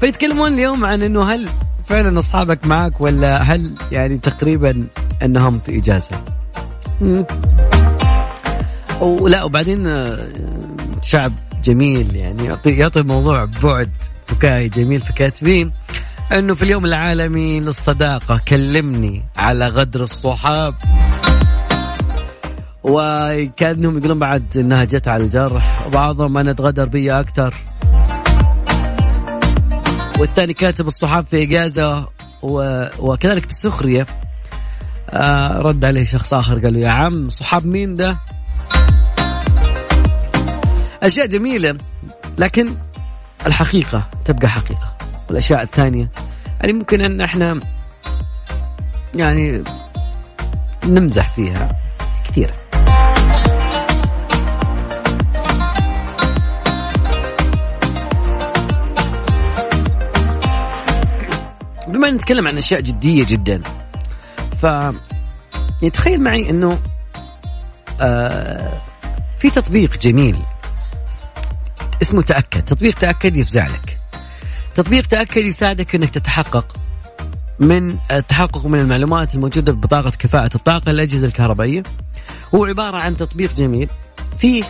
فيتكلمون 0.00 0.52
اليوم 0.52 0.84
عن 0.84 1.02
إنه 1.02 1.22
هل 1.24 1.48
فعلا 1.84 2.18
أصحابك 2.18 2.66
معك 2.66 3.00
ولا 3.00 3.42
هل 3.42 3.74
يعني 3.92 4.18
تقريبا 4.18 4.84
إنهم 5.22 5.60
في 5.60 5.78
إجازة؟ 5.78 6.16
ولا 9.00 9.44
وبعدين 9.44 9.86
آه، 9.86 10.28
شعب 11.02 11.32
جميل 11.64 12.16
يعني 12.16 12.44
يعطي 12.44 12.70
يعطي 12.70 13.00
الموضوع 13.00 13.44
بعد 13.62 13.90
فكاهي 14.26 14.68
جميل 14.68 15.00
فكاتبين 15.00 15.72
إنه 16.32 16.54
في 16.54 16.62
اليوم 16.62 16.84
العالمي 16.84 17.60
للصداقة 17.60 18.40
كلمني 18.48 19.22
على 19.36 19.68
غدر 19.68 20.02
الصحاب. 20.02 20.74
وكأنهم 22.82 23.98
يقولون 23.98 24.18
بعد 24.18 24.56
إنها 24.56 24.84
جت 24.84 25.08
على 25.08 25.24
الجرح 25.24 25.86
وبعضهم 25.86 26.38
أنا 26.38 26.50
أتغدر 26.50 26.88
بي 26.88 27.12
أكثر 27.12 27.54
والثاني 30.18 30.54
كاتب 30.54 30.86
الصحاب 30.86 31.26
في 31.26 31.42
إجازة 31.42 32.06
و... 32.42 32.84
وكذلك 32.98 33.46
بالسخريه 33.46 34.06
آه 35.10 35.58
رد 35.58 35.84
عليه 35.84 36.04
شخص 36.04 36.34
آخر 36.34 36.58
قال 36.58 36.74
له 36.74 36.80
يا 36.80 36.90
عم 36.90 37.28
صحاب 37.28 37.66
مين 37.66 37.96
ده؟ 37.96 38.16
أشياء 41.02 41.26
جميلة 41.26 41.78
لكن 42.38 42.74
الحقيقة 43.46 44.08
تبقى 44.24 44.48
حقيقة. 44.48 44.96
والأشياء 45.28 45.62
الثانية 45.62 46.10
يعني 46.60 46.72
ممكن 46.72 47.00
أن 47.00 47.20
إحنا 47.20 47.60
يعني 49.14 49.64
نمزح 50.84 51.30
فيها 51.30 51.68
كثيره 52.24 52.54
بما 61.88 62.10
نتكلم 62.10 62.48
عن 62.48 62.56
أشياء 62.56 62.80
جدية 62.80 63.24
جدا 63.28 63.62
ف 64.62 64.66
يتخيل 65.82 66.20
معي 66.22 66.50
إنه 66.50 66.78
آه 68.00 68.80
في 69.38 69.50
تطبيق 69.50 69.96
جميل 69.98 70.36
اسمه 72.02 72.22
تأكد 72.22 72.62
تطبيق 72.62 72.94
تأكد 72.94 73.36
يفزع 73.36 73.66
لك 73.66 73.98
تطبيق 74.74 75.06
تأكد 75.06 75.44
يساعدك 75.44 75.94
أنك 75.94 76.10
تتحقق 76.10 76.76
من 77.58 77.96
التحقق 78.10 78.66
من 78.66 78.80
المعلومات 78.80 79.34
الموجودة 79.34 79.72
ببطاقة 79.72 80.10
كفاءة 80.10 80.50
الطاقة 80.54 80.92
للأجهزة 80.92 81.26
الكهربائية. 81.28 81.82
هو 82.54 82.64
عبارة 82.64 83.02
عن 83.02 83.16
تطبيق 83.16 83.54
جميل. 83.54 83.88
فيه 84.38 84.64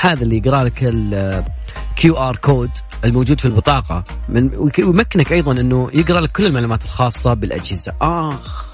هذا 0.00 0.22
اللي 0.22 0.36
يقرأ 0.36 0.64
لك 0.64 0.78
ال 0.82 2.16
QR 2.16 2.36
code 2.36 2.70
الموجود 3.04 3.40
في 3.40 3.46
البطاقة. 3.46 4.04
من 4.28 4.50
ويمكنك 4.78 5.32
أيضا 5.32 5.52
أنه 5.52 5.90
يقرأ 5.94 6.20
لك 6.20 6.32
كل 6.32 6.46
المعلومات 6.46 6.84
الخاصة 6.84 7.34
بالأجهزة. 7.34 7.92
آخ. 8.02 8.64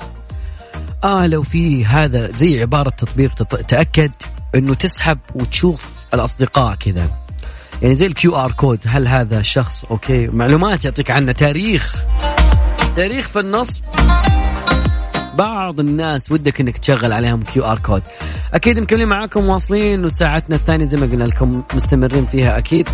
آه 1.04 1.26
لو 1.26 1.42
في 1.42 1.84
هذا 1.84 2.32
زي 2.32 2.60
عبارة 2.60 2.90
تطبيق 2.90 3.34
تأكد 3.44 4.12
أنه 4.54 4.74
تسحب 4.74 5.18
وتشوف 5.34 6.06
الأصدقاء 6.14 6.74
كذا. 6.74 7.10
يعني 7.82 7.96
زي 7.96 8.06
ال 8.06 8.36
QR 8.36 8.52
code 8.52 8.78
هل 8.86 9.08
هذا 9.08 9.42
شخص 9.42 9.84
okay؟ 9.84 10.26
معلومات 10.26 10.84
يعطيك 10.84 11.10
عنه. 11.10 11.32
تاريخ. 11.32 12.04
تاريخ 12.96 13.28
في 13.28 13.40
النصب 13.40 13.82
بعض 15.34 15.80
الناس 15.80 16.32
ودك 16.32 16.60
إنك 16.60 16.78
تشغل 16.78 17.12
عليهم 17.12 17.42
QR 17.42 17.78
code 17.78 18.02
أكيد 18.54 18.78
مكملين 18.78 19.08
معاكم 19.08 19.48
واصلين 19.48 20.04
وساعتنا 20.04 20.56
الثانية 20.56 20.84
زي 20.84 20.98
ما 20.98 21.06
قلنا 21.06 21.24
لكم 21.24 21.62
مستمرين 21.74 22.26
فيها 22.26 22.58
أكيد. 22.58 22.88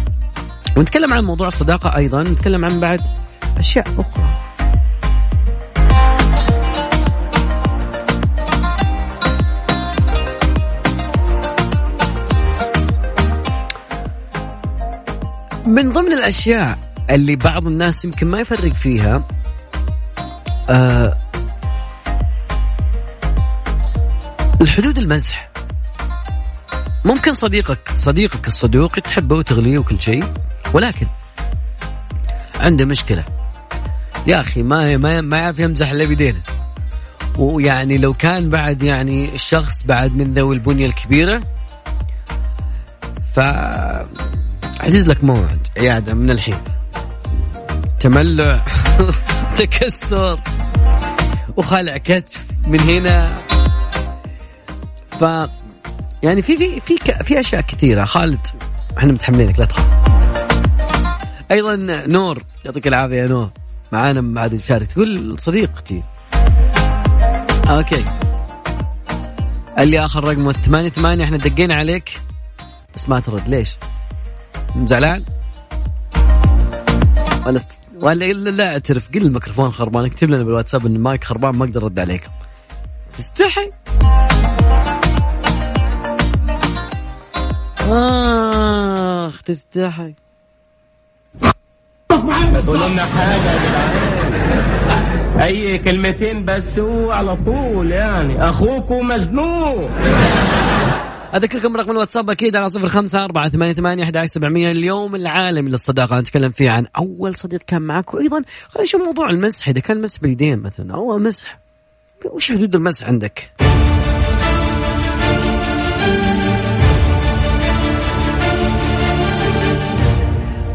ونتكلم 0.77 1.13
عن 1.13 1.25
موضوع 1.25 1.47
الصداقة 1.47 1.97
أيضا. 1.97 2.23
نتكلم 2.23 2.65
عن 2.65 2.81
بعد 2.81 3.01
أشياء 3.59 3.87
أخرى. 3.99 4.46
من 15.67 15.93
ضمن 15.93 16.13
الأشياء 16.13 16.79
اللي 17.11 17.37
بعض 17.37 17.67
الناس 17.67 18.05
يمكن 18.05 18.27
ما 18.27 18.41
يفرق 18.41 18.73
فيها 18.73 19.27
آه 20.69 21.17
الحدود 24.61 24.99
المزح. 24.99 25.49
ممكن 27.05 27.33
صديقك 27.33 27.93
صديقك 27.95 28.47
الصدوق 28.47 28.93
تحبه 28.93 29.37
وتغليه 29.37 29.79
وكل 29.79 30.01
شيء 30.01 30.25
ولكن 30.73 31.07
عنده 32.61 32.85
مشكلة. 32.85 33.25
يا 34.27 34.41
أخي 34.41 34.63
ما 34.63 34.97
ما 34.97 35.21
ما 35.21 35.39
يعرف 35.39 35.59
يمزح 35.59 35.91
إلا 35.91 36.05
بيدينه. 36.05 36.41
ويعني 37.39 37.99
لو 37.99 38.15
كان 38.15 38.51
بعد 38.51 38.83
يعني 38.83 39.35
الشخص 39.35 39.83
بعد 39.83 40.17
من 40.17 40.35
ذوي 40.35 40.57
البنية 40.57 40.87
الكبيرة 40.87 41.41
ف 43.35 43.41
احجز 44.81 45.07
لك 45.07 45.25
موعد. 45.25 45.67
عياده 45.77 46.15
من 46.15 46.31
الحين. 46.31 46.59
تملع. 48.01 48.61
تكسر. 49.59 50.41
وخلع 51.57 51.97
كتف. 51.97 52.45
من 52.67 52.81
هنا. 52.81 53.37
ف 55.21 55.23
يعني 56.23 56.43
في 56.43 56.57
في 56.57 56.81
في 56.81 56.97
في 57.25 57.41
أشياء 57.41 57.63
كثيرة. 57.63 58.05
خالد 58.05 58.47
إحنا 58.99 59.13
متحملينك 59.13 59.59
لا 59.59 59.65
تخاف. 59.65 59.87
أيضا 61.51 61.77
نور 62.07 62.43
يعطيك 62.65 62.87
العافية 62.87 63.17
يا 63.17 63.27
نور. 63.27 63.51
معانا 63.93 64.35
بعد 64.35 64.59
تشارك 64.59 64.87
تقول 64.87 65.39
صديقتي. 65.39 66.03
okay. 67.67 68.05
قال 69.79 69.89
لي 69.89 70.05
آخر 70.05 70.25
رقم 70.25 70.53
8 70.53 70.89
8 70.89 71.25
إحنا 71.25 71.37
دقينا 71.37 71.75
عليك. 71.75 72.21
بس 72.95 73.09
ما 73.09 73.21
ترد. 73.21 73.49
ليش؟ 73.49 73.77
زعلان؟ 74.85 75.25
ولا 77.47 77.61
ولا 78.03 78.51
لا 78.51 78.73
اعترف 78.73 79.13
قل 79.15 79.23
الميكروفون 79.23 79.71
خربان 79.71 80.05
اكتب 80.05 80.31
لنا 80.31 80.43
بالواتساب 80.43 80.87
إن 80.87 80.97
المايك 80.97 81.25
خربان 81.25 81.55
ما 81.55 81.65
أقدر 81.65 81.83
أرد 81.83 81.99
عليكم. 81.99 82.31
تستحي؟ 83.15 83.71
آخ 87.91 89.43
تستحي. 89.43 90.15
يا 92.13 93.59
جدعان 93.67 93.97
أي 95.43 95.79
كلمتين 95.79 96.45
بس 96.45 96.79
هو 96.79 97.11
على 97.11 97.37
طول 97.47 97.93
يعني. 97.93 98.49
أخوكم 98.49 99.09
مزنوق. 99.09 99.91
أذكركم 101.35 101.77
رقم 101.77 101.91
الواتساب 101.91 102.31
أكيد 102.31 102.57
على 102.57 102.71
صفر 102.71 102.89
خمسة 102.89 103.25
أربعة 103.25 103.49
ثمانية 103.49 103.73
ثمانية 103.73 104.05
أحد 104.05 104.25
سبعمية 104.25 104.71
اليوم 104.71 105.15
العالمي 105.15 105.71
للصداقة. 105.71 106.21
نتكلم 106.21 106.51
فيه 106.51 106.71
عن 106.71 106.87
أول 106.97 107.35
صديق 107.35 107.61
كان 107.67 107.83
معك. 107.83 108.15
وأيضا 108.15 108.43
خلينا 108.69 108.83
نشوف 108.83 109.01
موضوع 109.01 109.31
المسح. 109.31 109.69
إذا 109.69 109.81
كان 109.81 110.01
مسح 110.01 110.21
باليدين 110.21 110.59
مثلا 110.59 110.95
أو 110.95 111.19
مسح 111.19 111.59
وش 112.25 112.53
حدود 112.53 112.75
المسح 112.75 113.07
عندك؟ 113.07 113.51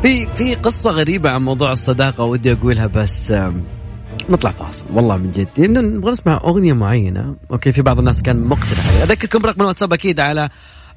في 0.01 0.27
في 0.35 0.55
قصة 0.55 0.91
غريبة 0.91 1.29
عن 1.29 1.41
موضوع 1.41 1.71
الصداقة 1.71 2.23
ودي 2.23 2.51
أقولها 2.51 2.87
بس 2.87 3.33
نطلع 4.29 4.51
فاصل. 4.51 4.85
والله 4.93 5.17
من 5.17 5.31
جد. 5.31 5.47
نبغى 5.59 6.11
نسمع 6.11 6.37
أغنية 6.43 6.73
معينة. 6.73 7.35
أوكي 7.51 7.71
في 7.71 7.81
بعض 7.81 7.99
الناس 7.99 8.21
كان 8.21 8.43
مقتنع 8.43 8.79
عليها. 8.87 9.03
أذكركم 9.03 9.45
رقم 9.45 9.61
الواتساب 9.61 9.93
أكيد 9.93 10.19
على 10.19 10.49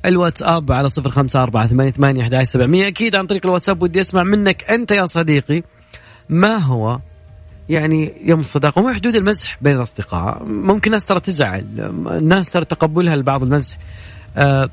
الواتساب 0.04 0.72
على 0.72 0.88
صفر 0.88 1.10
خمسة 1.10 1.42
أربعة 1.42 1.66
ثمانية 1.66 1.90
ثمانية 1.90 2.22
أحد 2.22 2.42
سبعمية. 2.42 2.88
أكيد 2.88 3.16
عن 3.16 3.26
طريق 3.26 3.46
الواتساب 3.46 3.82
ودي 3.82 4.00
أسمع 4.00 4.22
منك 4.22 4.70
أنت 4.70 4.90
يا 4.90 5.06
صديقي 5.06 5.62
ما 6.28 6.56
هو 6.56 6.98
يعني 7.68 8.12
يوم 8.24 8.40
الصداقة. 8.40 8.82
وما 8.82 8.92
حدود 8.92 9.16
المزح 9.16 9.58
بين 9.62 9.76
الأصدقاء؟ 9.76 10.44
ممكن 10.44 10.90
ناس 10.90 11.04
ترى 11.04 11.20
تزعل. 11.20 11.66
الناس 12.10 12.50
ترى 12.50 12.64
تقبلها 12.64 13.16
لبعض 13.16 13.42
المزح. 13.42 13.76
آه 14.36 14.70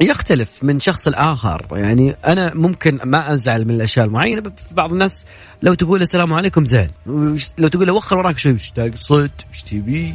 يختلف 0.00 0.64
من 0.64 0.80
شخص 0.80 1.08
لآخر. 1.08 1.66
يعني 1.72 2.16
أنا 2.26 2.54
ممكن 2.54 2.98
ما 3.04 3.34
أزعل 3.34 3.64
من 3.64 3.74
الأشياء 3.74 4.06
المعينة 4.06 4.42
بعض 4.70 4.92
الناس 4.92 5.26
لو 5.62 5.74
تقول 5.74 6.02
السلام 6.02 6.32
عليكم 6.34 6.64
وش- 7.06 7.52
لو 7.58 7.68
تقول 7.68 7.86
له 7.86 7.92
وخر 7.92 8.18
وراك 8.18 8.38
شوي 8.38 8.52
وش 8.52 8.70
تقصد 8.70 9.30
وش 9.52 9.62
تبي؟ 9.62 10.14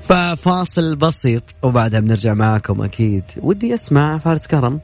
ففاصل 0.00 0.96
بسيط 0.96 1.42
وبعدها 1.62 2.00
بنرجع 2.00 2.34
معاكم 2.34 2.82
أكيد. 2.82 3.24
ودي 3.36 3.74
أسمع 3.74 4.18
فارس 4.18 4.46
كرم. 4.46 4.80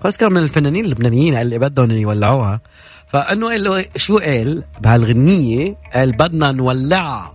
فارس 0.00 0.16
كرم 0.16 0.32
من 0.32 0.42
الفنانين 0.42 0.84
اللبنانيين 0.84 1.38
اللي 1.38 1.58
بدهم 1.58 1.90
يولعوها. 1.90 2.60
فأنه 3.06 3.48
قال 3.48 3.64
له 3.64 3.84
شو 3.96 4.18
قال؟ 4.18 4.64
بهالغنية 4.80 5.76
قال 5.94 6.12
بدنا 6.12 6.52
نولعها. 6.52 7.34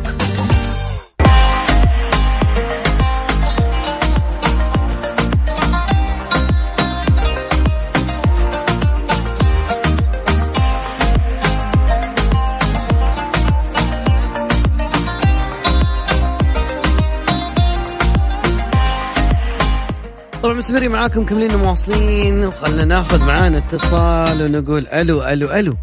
طبعا 20.51 20.59
مستمرين 20.59 20.91
معاكم 20.91 21.25
كملين 21.25 21.55
مواصلين. 21.55 22.45
وخلنا 22.45 22.85
ناخذ 22.85 23.27
معانا 23.27 23.57
اتصال 23.57 24.43
ونقول 24.43 24.87
ألو 24.87 25.23
ألو 25.23 25.51
ألو. 25.51 25.77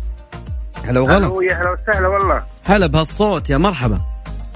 هلا 0.85 1.01
وغلا. 1.01 1.27
ألو 1.27 1.43
يا 1.43 1.55
هلا 1.55 1.71
وسهلا 1.71 2.09
والله. 2.09 2.43
هلا 2.65 2.87
بهالصوت 2.87 3.51
يا 3.51 3.59
مرحبا. 3.59 4.01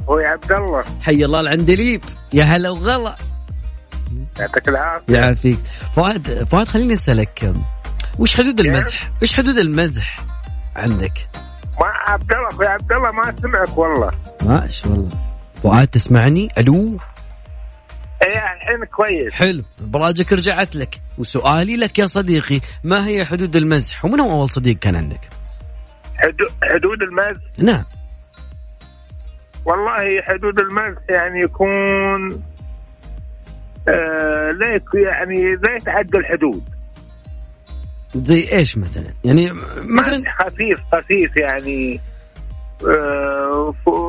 هو 0.08 0.18
يا 0.18 0.28
عبد 0.28 0.52
الله. 0.52 0.84
حي 1.02 1.24
الله 1.24 1.40
العندليب 1.40 2.04
يا 2.32 2.44
هلا 2.44 2.70
وغلا. 2.70 3.14
يعطيك 4.40 4.68
العافية. 4.68 5.16
يعافيك. 5.16 5.58
فؤاد 5.96 6.44
فؤاد 6.50 6.68
خليني 6.68 6.94
أسألك 6.94 7.52
وش 8.18 8.36
حدود 8.36 8.60
المزح؟ 8.60 9.10
وش 9.22 9.36
حدود 9.36 9.58
المزح 9.58 10.20
عندك؟ 10.76 11.28
ما 11.80 11.86
عبد 12.12 12.32
الله 12.32 12.48
أخوي 12.48 12.66
عبد 12.66 12.92
الله 12.92 13.12
ما 13.12 13.34
سمعك 13.42 13.78
والله. 13.78 14.10
ماشي 14.42 14.88
والله. 14.88 15.10
فؤاد 15.62 15.86
تسمعني؟ 15.86 16.48
ألو؟ 16.58 16.98
إيه 18.26 18.38
الحين 18.56 18.84
كويس. 18.84 19.32
حلو. 19.32 19.62
براجك 19.80 20.32
رجعت 20.32 20.76
لك. 20.76 21.00
وسؤالي 21.18 21.76
لك 21.76 21.98
يا 21.98 22.06
صديقي 22.06 22.60
ما 22.84 23.06
هي 23.06 23.24
حدود 23.24 23.56
المزح؟ 23.56 24.04
ومن 24.04 24.20
هو 24.20 24.30
أول 24.30 24.50
صديق 24.50 24.78
كان 24.78 24.96
عندك؟ 24.96 25.20
حدود, 26.16 26.48
حدود 26.62 27.02
المز 27.02 27.40
نعم. 27.58 27.84
والله 29.64 30.22
حدود 30.22 30.58
المز 30.58 30.96
يعني 31.08 31.40
يكون 31.40 32.42
آه 33.88 34.50
لا 34.50 34.80
يعني 34.94 35.50
لا 35.50 35.76
يتعدى 35.76 36.18
الحدود. 36.18 36.62
زي 38.14 38.52
إيش 38.52 38.78
مثلا؟ 38.78 39.14
يعني 39.24 39.52
مثلا 39.76 40.22
خفيف 40.38 40.78
خفيف 40.92 41.36
يعني. 41.36 42.00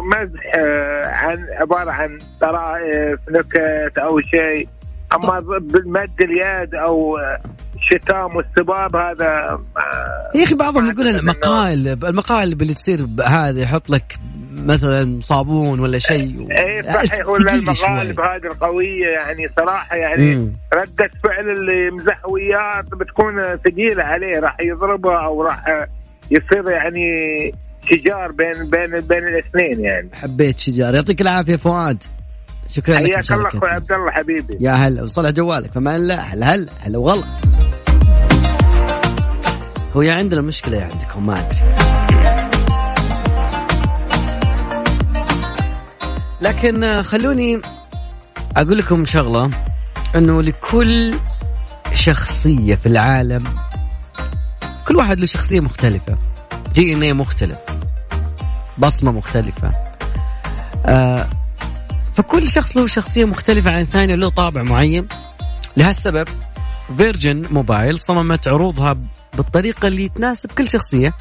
مزح 0.03 0.41
آه 0.55 1.05
عن 1.05 1.47
عبارة 1.61 1.91
عن 1.91 2.17
طرائف 2.41 3.19
نكت 3.29 3.97
أو 3.97 4.21
شيء 4.21 4.67
أما 5.15 5.39
بالمد 5.59 6.21
اليد 6.21 6.75
أو 6.75 7.17
آه، 7.17 7.41
شتام 7.81 8.35
والسباب 8.35 8.95
هذا 8.95 9.59
آه، 9.77 10.37
يا 10.37 10.43
أخي 10.43 10.55
بعضهم 10.55 10.91
يقول 10.91 11.07
المقالب 11.07 12.05
المقالب 12.05 12.61
اللي 12.61 12.73
تصير 12.73 13.07
هذه 13.25 13.61
يحط 13.61 13.89
لك 13.89 14.19
مثلا 14.51 15.19
صابون 15.21 15.79
ولا 15.79 15.97
شيء 15.97 16.47
إيه 16.51 16.81
صحيح 16.81 17.27
ولا 17.27 17.43
ثقيل 17.43 17.75
شوي. 17.75 17.87
المقالب 17.87 18.19
هذه 18.19 18.51
القوية 18.51 19.07
يعني 19.07 19.49
صراحة 19.59 19.95
يعني 19.95 20.35
مم. 20.35 20.51
ردة 20.73 21.09
فعل 21.23 21.49
اللي 21.49 21.87
يمزح 21.87 22.29
وياه 22.29 22.81
بتكون 22.81 23.33
ثقيلة 23.65 24.03
عليه 24.03 24.39
راح 24.39 24.57
يضربه 24.61 25.25
أو 25.25 25.41
راح 25.41 25.65
يصير 26.31 26.69
يعني 26.71 27.07
شجار 27.85 28.31
بين 28.31 28.69
بين 28.69 28.99
بين 29.07 29.23
الاثنين 29.27 29.85
يعني. 29.85 30.09
حبيت 30.13 30.59
شجار. 30.59 30.95
يعطيك 30.95 31.21
العافية 31.21 31.55
فؤاد. 31.55 32.03
شكرا 32.67 32.99
لك 32.99 33.13
حياك 33.13 33.31
الله. 33.31 33.47
أخوي 33.47 33.69
عبد 33.69 33.91
الله 33.91 34.11
حبيبي. 34.11 34.57
يا 34.59 34.71
هلا 34.71 35.03
وصلح 35.03 35.29
جوالك. 35.29 35.71
فما 35.71 35.97
لا 35.97 36.21
هلا 36.21 36.55
هلا 36.55 36.69
هلا 36.79 36.97
وغلا 36.97 37.23
هو 39.95 40.01
يا 40.01 40.13
عندنا 40.13 40.41
مشكلة 40.41 40.77
يا 40.77 40.83
عندكم 40.83 41.25
ما 41.25 41.39
أدري. 41.39 41.59
لكن 46.41 47.01
خلوني 47.01 47.61
أقول 48.57 48.77
لكم 48.77 49.05
شغلة 49.05 49.49
إنه 50.15 50.41
لكل 50.41 51.15
شخصية 51.93 52.75
في 52.75 52.85
العالم 52.85 53.43
كل 54.87 54.95
واحد 54.95 55.19
له 55.19 55.25
شخصية 55.25 55.59
مختلفة. 55.59 56.17
دي 56.73 56.93
إن 56.93 57.17
مختلف. 57.17 57.57
بصمة 58.77 59.11
مختلفة. 59.11 59.71
آه 60.85 61.29
فكل 62.15 62.49
شخص 62.49 62.77
له 62.77 62.87
شخصية 62.87 63.25
مختلفة 63.25 63.71
عن 63.71 63.81
الثاني 63.81 64.15
له 64.15 64.29
طابع 64.29 64.63
معين. 64.63 65.07
لهالسبب 65.77 66.27
فيرجن 66.97 67.45
موبايل 67.51 67.99
صممت 67.99 68.47
عروضها 68.47 68.97
بالطريقة 69.33 69.87
اللي 69.87 70.09
تناسب 70.09 70.51
كل 70.51 70.69
شخصية 70.69 71.13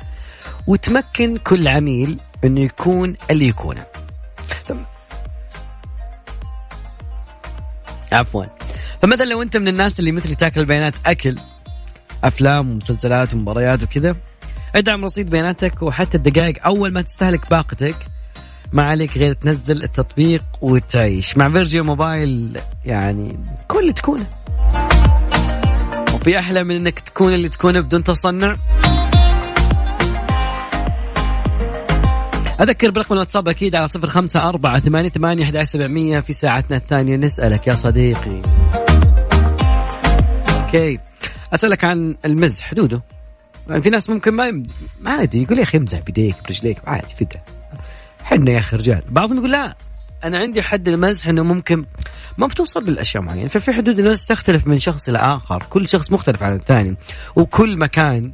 وتمكن 0.66 1.36
كل 1.36 1.68
عميل 1.68 2.18
إنه 2.44 2.60
يكون 2.60 3.16
اللي 3.30 3.48
يكونه. 3.48 3.86
عفوا. 8.12 8.44
فمثلا 9.02 9.24
لو 9.24 9.42
أنت 9.42 9.56
من 9.56 9.68
الناس 9.68 10.00
اللي 10.00 10.12
مثلي 10.12 10.34
تاكل 10.34 10.64
بيانات 10.64 10.94
أكل 11.06 11.38
أفلام 12.24 12.70
ومسلسلات 12.70 13.34
ومباريات 13.34 13.82
وكذا 13.82 14.16
ادعم 14.74 15.04
رصيد 15.04 15.30
بياناتك 15.30 15.82
وحتى 15.82 16.16
الدقائق 16.16 16.66
أول 16.66 16.92
ما 16.92 17.02
تستهلك 17.02 17.50
باقتك. 17.50 17.96
ما 18.72 18.82
عليك 18.82 19.18
غير 19.18 19.32
تنزل 19.32 19.82
التطبيق 19.82 20.44
وتعيش. 20.60 21.36
مع 21.36 21.48
فيرجيو 21.48 21.84
موبايل 21.84 22.58
يعني 22.84 23.38
كل 23.68 23.80
اللي 23.80 23.92
تكونه. 23.92 24.26
وفي 26.14 26.38
أحلى 26.38 26.64
من 26.64 26.76
إنك 26.76 27.00
تكون 27.00 27.34
اللي 27.34 27.48
تكونه 27.48 27.80
بدون 27.80 28.04
تصنع. 28.04 28.56
أذكر 32.60 32.90
برقم 32.90 33.14
الواتساب 33.14 33.48
أكيد 33.48 33.74
على 33.74 33.88
صفر 33.88 34.06
خمسة 34.06 34.48
أربعة 34.48 34.80
ثمانية 34.80 35.08
ثمانية 35.08 35.44
أحد 35.44 35.62
سبعمية 35.62 36.20
في 36.20 36.32
ساعتنا 36.32 36.76
الثانية. 36.76 37.16
نسألك 37.16 37.66
يا 37.66 37.74
صديقي. 37.74 38.42
أوكي. 40.64 40.98
أسألك 41.54 41.84
عن 41.84 42.16
المزح. 42.24 42.64
حدوده. 42.64 43.02
يعني 43.68 43.82
في 43.82 43.90
ناس 43.90 44.10
ممكن 44.10 44.34
ما 44.34 44.62
ما 45.00 45.10
عادي 45.10 45.42
يقول 45.42 45.58
يا 45.58 45.62
أخي 45.62 45.78
امزح 45.78 45.98
بيديك 45.98 46.36
برجليك 46.44 46.78
عادي 46.86 47.14
فدا 47.14 47.40
حنا 48.24 48.50
يا 48.50 48.58
أخي 48.58 48.76
رجال. 48.76 49.02
بعضهم 49.10 49.36
يقول 49.38 49.50
لا 49.52 49.76
أنا 50.24 50.38
عندي 50.38 50.62
حد 50.62 50.88
المزح 50.88 51.28
إنه 51.28 51.42
ممكن 51.42 51.84
ما 52.38 52.46
بتوصل 52.46 52.84
للاشياء 52.84 53.22
معينة. 53.22 53.48
ففي 53.48 53.72
حدود 53.72 53.98
المزح 53.98 54.26
تختلف 54.28 54.66
من 54.66 54.78
شخص 54.78 55.08
إلى 55.08 55.18
آخر. 55.18 55.62
كل 55.70 55.88
شخص 55.88 56.12
مختلف 56.12 56.42
عن 56.42 56.56
الثاني. 56.56 56.96
وكل 57.36 57.78
مكان 57.78 58.32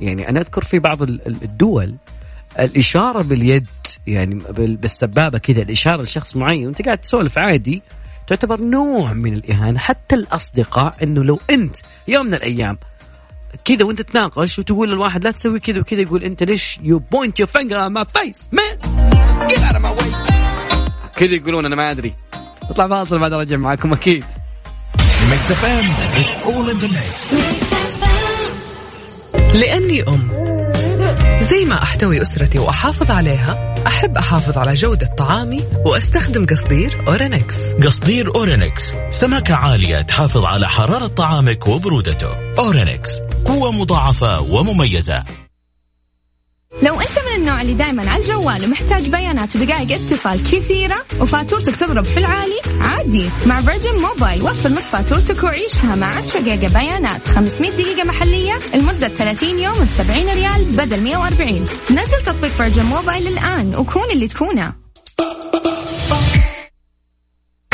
يعني 0.00 0.28
أنا 0.28 0.40
أذكر 0.40 0.64
في 0.64 0.78
بعض 0.78 1.02
ال- 1.02 1.26
ال- 1.26 1.42
الدول 1.42 1.94
الإشارة 2.58 3.22
باليد 3.22 3.66
يعني 4.06 4.34
بال- 4.34 4.76
بالسبابة 4.76 5.38
كذا 5.38 5.62
الإشارة 5.62 6.02
لشخص 6.02 6.36
معين 6.36 6.66
وأنت 6.66 6.82
قاعد 6.82 6.98
تسولف 6.98 7.38
عادي 7.38 7.82
تعتبر 8.26 8.60
نوع 8.60 9.12
من 9.12 9.32
الإهانة. 9.34 9.78
حتى 9.78 10.14
الأصدقاء 10.14 10.94
إنه 11.02 11.24
لو 11.24 11.40
أنت 11.50 11.76
يوم 12.08 12.26
من 12.26 12.34
الأيام 12.34 12.78
كذا 13.64 13.84
وانت 13.84 14.02
تناقش 14.02 14.58
وتقول 14.58 14.90
للواحد 14.90 15.24
لا 15.24 15.30
تسوي 15.30 15.60
كذا 15.60 15.80
وكذا 15.80 16.00
يقول 16.00 16.24
انت 16.24 16.42
ليش 16.42 16.78
you 16.82 16.98
point 16.98 17.40
your 17.40 17.48
finger 17.48 17.88
on 17.88 17.92
my 17.92 18.04
face 18.20 18.40
man. 18.52 18.78
Get 19.48 19.58
out 19.58 19.76
of 19.76 19.82
my 19.82 20.00
way. 20.00 20.32
كذا 21.16 21.34
يقولون 21.34 21.64
أنا 21.66 21.76
ما 21.76 21.90
أدري. 21.90 22.14
نطلع 22.70 22.88
فاصل 22.88 23.18
بعد 23.18 23.32
أرجع 23.32 23.56
معاكم 23.56 23.92
أكيد. 23.92 24.24
Mix 25.30 25.50
FM 25.50 25.84
it's 26.20 26.42
all 26.42 26.70
in 26.70 26.76
the 26.76 26.86
mix 26.88 27.34
لأني 29.54 30.02
أم. 30.02 30.28
زي 31.50 31.64
ما 31.64 31.82
أحتوي 31.82 32.22
أسرتي 32.22 32.58
وأحافظ 32.58 33.10
عليها 33.10 33.74
أحب 33.86 34.16
أحافظ 34.16 34.58
على 34.58 34.74
جودة 34.74 35.06
طعامي 35.18 35.64
وأستخدم 35.86 36.46
قصدير 36.46 37.04
أورينكس. 37.08 37.64
قصدير 37.64 38.34
أورينكس 38.36 38.94
سماكة 39.10 39.54
عالية 39.54 40.00
تحافظ 40.02 40.44
على 40.44 40.68
حرارة 40.68 41.06
طعامك 41.06 41.66
وبرودته. 41.66 42.28
أورينكس 42.58 43.10
قوة 43.46 43.72
مضاعفة 43.72 44.40
ومميزة. 44.40 45.24
لو 46.82 47.00
أنت 47.00 47.18
من 47.18 47.40
النوع 47.40 47.62
اللي 47.62 47.74
دايما 47.74 48.10
على 48.10 48.22
الجوال 48.22 48.64
ومحتاج 48.64 49.08
بيانات 49.08 49.56
ودقائق 49.56 49.92
اتصال 49.92 50.42
كثيرة 50.42 50.96
وفاتورتك 51.20 51.76
تضرب 51.76 52.04
في 52.04 52.16
العالي 52.16 52.60
عادي. 52.80 53.30
مع 53.46 53.60
Virgin 53.60 54.02
Mobile 54.02 54.42
وفر 54.42 54.68
نص 54.68 54.82
فاتورتك 54.82 55.44
وعيشها 55.44 55.94
مع 55.94 56.16
10 56.16 56.40
جيجا 56.40 56.68
بيانات. 56.68 57.28
500 57.28 57.70
دقيقة 57.70 58.04
محلية 58.04 58.58
لمدة 58.74 59.08
30 59.08 59.58
يوم 59.58 59.74
ب 59.74 59.86
70 59.86 60.28
ريال 60.28 60.64
بدل 60.64 61.02
140 61.02 61.68
نزل 61.90 62.22
تطبيق 62.26 62.50
Virgin 62.50 62.84
Mobile 62.84 63.28
الآن 63.28 63.74
وكون 63.74 64.10
اللي 64.12 64.28
تكونه. 64.28 64.87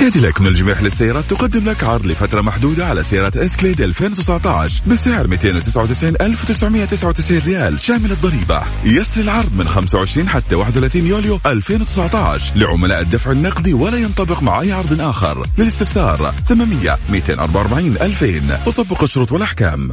Cadillac 0.05 0.41
من 0.41 0.47
الجميع 0.47 0.81
للسيارات 0.81 1.25
تقدم 1.25 1.71
لك 1.71 1.85
عرض 1.85 2.07
لفترة 2.07 2.41
محدودة 2.41 2.87
على 2.87 3.03
سيارة 3.03 3.45
Escalade 3.45 3.81
2019 3.81 4.83
بسعر 4.87 5.27
299999 5.27 7.39
ريال 7.39 7.81
شامل 7.81 8.13
الضريبة. 8.13 8.63
يسري 8.85 9.25
العرض 9.25 9.53
من 9.59 9.69
25 9.69 10.29
حتى 10.29 10.55
31 10.55 11.07
يوليو 11.07 11.41
2019 11.47 12.57
لعملاء 12.57 13.01
الدفع 13.01 13.31
النقدي 13.31 13.75
ولا 13.75 13.97
ينطبق 13.97 14.43
مع 14.43 14.61
أي 14.61 14.73
عرض 14.73 15.01
آخر. 15.01 15.47
للاستفسار 15.59 16.35
800 16.49 16.99
244 17.11 17.97
2000 18.01 18.59
تطبق 18.67 19.03
الشروط 19.03 19.33
والأحكام. 19.33 19.91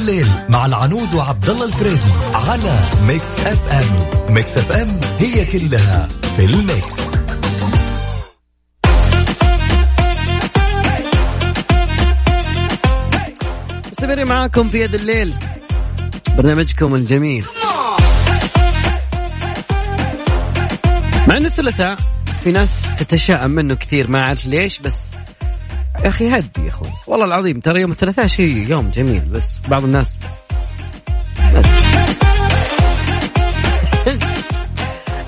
الليل 0.00 0.28
مع 0.48 0.66
العنود 0.66 1.14
وعبد 1.14 1.48
الله 1.48 1.66
الفريدي 1.66 2.10
على 2.34 2.78
Mix 3.06 3.40
FM. 3.40 4.10
Mix 4.34 4.58
FM 4.58 5.00
هي 5.18 5.44
كلها 5.44 6.08
في 6.36 6.44
ال 6.44 6.55
mix. 6.55 7.00
مستمرين 13.90 14.26
معاكم 14.26 14.68
في 14.68 14.80
يا 14.80 14.85
ذا 14.85 14.94
الليل. 14.94 15.34
برنامجكم 16.36 16.94
الجميل. 16.94 17.44
مع 21.28 21.36
ان 21.36 21.46
الثلاثاء 21.46 21.96
في 22.44 22.52
ناس 22.52 22.82
تتشائم 22.98 23.50
منه 23.50 23.74
كثير 23.74 24.10
ما 24.10 24.20
أعرف 24.20 24.46
ليش 24.46 24.78
بس 24.78 25.06
يا 26.04 26.08
أخي 26.08 26.28
هدي 26.28 26.48
يا 26.58 26.68
أخوي. 26.68 26.88
والله 27.06 27.24
العظيم 27.24 27.60
ترى 27.60 27.80
يوم 27.80 27.90
الثلاثاء 27.90 28.26
شيء 28.26 28.70
يوم 28.70 28.90
جميل 28.94 29.20
بس 29.20 29.58
بعض 29.68 29.84
الناس 29.84 30.16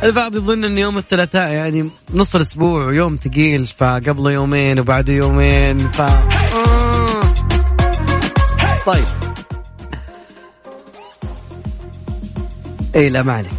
البعض 0.02 0.36
يظن 0.36 0.64
إن 0.64 0.78
يوم 0.78 0.98
الثلاثاء 0.98 1.48
يعني 1.48 1.90
نص 2.14 2.34
الأسبوع 2.34 2.86
ويوم 2.86 3.16
ثقيل 3.16 3.66
فقبله 3.66 4.30
يومين 4.32 4.80
وبعده 4.80 5.12
يومين 5.12 5.78
ف 5.78 6.00
آه. 6.00 7.20
طيب. 8.86 9.04
اي 12.96 13.08
لا 13.08 13.22
ما 13.22 13.32
عليك. 13.32 13.52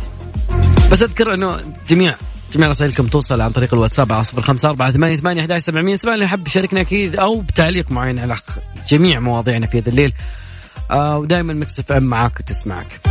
بس 0.91 1.03
أذكر 1.03 1.33
إنه 1.33 1.59
جميع 1.87 2.15
جميع 2.53 2.69
رسائلكم 2.69 3.07
توصل 3.07 3.41
عن 3.41 3.49
طريق 3.49 3.73
الواتساب 3.73 4.13
على 4.13 4.23
صفر 4.23 4.41
خمسة 4.41 4.69
أربعة 4.69 4.91
ثمانية 4.91 5.17
ثمانية 5.17 5.41
أحد 5.41 5.57
سبعمية 5.57 5.95
سبعة 5.95 6.13
اللي 6.13 6.25
يحب 6.25 6.47
يشاركنا 6.47 6.81
أكيد 6.81 7.15
أو 7.15 7.39
بتعليق 7.39 7.91
معين 7.91 8.19
على 8.19 8.35
جميع 8.89 9.19
مواضيعنا 9.19 9.67
في 9.67 9.79
هذا 9.79 9.89
الليل. 9.89 10.13
آه 10.91 11.17
ودائما 11.17 11.53
مكسف 11.53 11.91
إم 11.91 12.03
معاك 12.03 12.39
وتسمعك. 12.39 13.01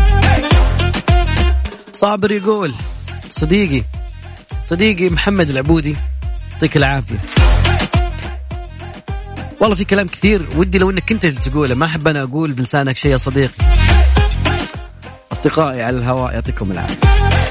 صابر 1.93 2.32
يقول 2.32 2.72
صديقي 3.28 3.84
صديقي 4.64 5.09
محمد 5.09 5.51
العبودي 5.51 5.97
يعطيك 6.53 6.76
العافية. 6.76 7.18
والله 9.61 9.74
في 9.74 9.84
كلام 9.84 10.07
كثير 10.07 10.47
ودي 10.57 10.78
لو 10.78 10.90
إنك 10.90 11.12
انت 11.12 11.26
تقوله 11.26 11.74
ما 11.74 11.86
أحب 11.86 12.09
أنا 12.09 12.22
أقول 12.22 12.53
بلسانك 12.53 12.97
شيء 12.97 13.12
يا 13.12 13.16
صديقي. 13.16 13.64
أصدقائي 15.32 15.82
على 15.82 15.99
الهواء 15.99 16.32
يعطيكم 16.32 16.72
العافية. 16.72 17.41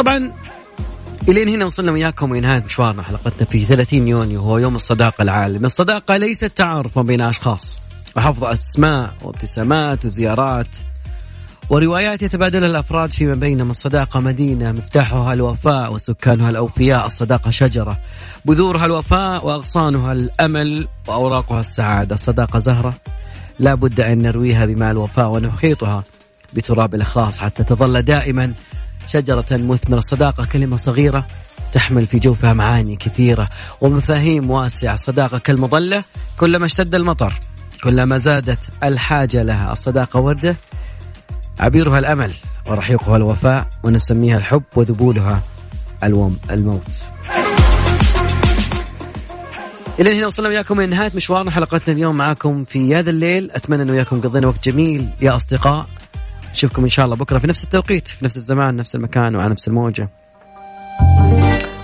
طبعا 0.00 0.32
إلين 1.28 1.48
هنا 1.48 1.66
وصلنا 1.66 1.92
وياكم 1.92 2.30
ونهايه 2.30 2.60
مشوارنا 2.60 3.02
حلقتنا 3.02 3.48
في 3.48 3.64
30 3.64 4.08
يونيو 4.08 4.40
هو 4.40 4.58
يوم 4.58 4.74
الصداقة 4.74 5.22
العالمي، 5.22 5.66
الصداقة 5.66 6.16
ليست 6.16 6.44
تعارفا 6.44 7.02
بين 7.02 7.20
أشخاص. 7.20 7.80
وحفظ 8.16 8.44
أسماء 8.44 9.14
وابتسامات 9.22 10.04
وزيارات 10.04 10.66
وروايات 11.70 12.22
يتبادلها 12.22 12.68
الأفراد 12.68 13.12
فيما 13.12 13.34
بينهم، 13.34 13.70
الصداقة 13.70 14.20
مدينة 14.20 14.72
مفتاحها 14.72 15.32
الوفاء 15.32 15.94
وسكانها 15.94 16.50
الأوفياء، 16.50 17.06
الصداقة 17.06 17.50
شجرة 17.50 17.98
بذورها 18.44 18.86
الوفاء 18.86 19.46
وأغصانها 19.46 20.12
الأمل 20.12 20.88
وأوراقها 21.08 21.60
السعادة، 21.60 22.14
الصداقة 22.14 22.58
زهرة 22.58 22.94
لا 23.58 23.74
بد 23.74 24.00
أن 24.00 24.18
نرويها 24.18 24.66
بماء 24.66 24.90
الوفاء 24.90 25.28
ونحيطها 25.28 26.04
بتراب 26.54 26.94
الإخلاص 26.94 27.38
حتى 27.38 27.64
تظل 27.64 28.02
دائما 28.02 28.52
شجرة 29.10 29.46
مثمرة 29.50 29.98
الصداقة 29.98 30.44
كلمة 30.44 30.76
صغيرة 30.76 31.26
تحمل 31.72 32.06
في 32.06 32.18
جوفها 32.18 32.52
معاني 32.52 32.96
كثيرة 32.96 33.48
ومفاهيم 33.80 34.50
واسعة 34.50 34.94
الصداقة 34.94 35.38
كالمظلة 35.38 36.04
كلما 36.38 36.64
اشتد 36.64 36.94
المطر 36.94 37.40
كلما 37.84 38.18
زادت 38.18 38.68
الحاجة 38.84 39.42
لها. 39.42 39.72
الصداقة 39.72 40.20
وردة 40.20 40.56
عبيرها 41.60 41.98
الأمل 41.98 42.32
ورحيقها 42.66 43.16
الوفاء 43.16 43.66
ونسميها 43.82 44.36
الحب 44.36 44.62
وذبولها 44.76 45.42
الوم 46.04 46.38
الموت. 46.50 47.02
إلى 50.00 50.18
هنا 50.18 50.26
وصلنا 50.26 50.48
وياكم 50.48 50.80
لنهاية 50.80 51.12
مشوارنا 51.14 51.50
حلقتنا 51.50 51.94
اليوم 51.94 52.16
معاكم 52.16 52.64
في 52.64 52.94
هذا 52.94 53.10
الليل. 53.10 53.50
أتمنى 53.50 53.82
أن 53.82 53.90
وياكم 53.90 54.20
قضينا 54.20 54.46
وقت 54.46 54.68
جميل. 54.68 55.08
يا 55.20 55.36
أصدقاء 55.36 55.86
نشوفكم 56.52 56.82
إن 56.82 56.88
شاء 56.88 57.04
الله 57.04 57.16
بكرة 57.16 57.38
في 57.38 57.46
نفس 57.46 57.64
التوقيت 57.64 58.08
في 58.08 58.24
نفس 58.24 58.36
الزمان 58.36 58.76
نفس 58.76 58.94
المكان 58.94 59.36
وعلى 59.36 59.50
نفس 59.50 59.68
الموجة. 59.68 60.08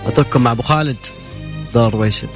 أترككم 0.05 0.41
مع 0.41 0.51
أبو 0.51 0.61
خالد 0.61 0.97
دار 1.73 1.93
رويشد. 1.93 2.29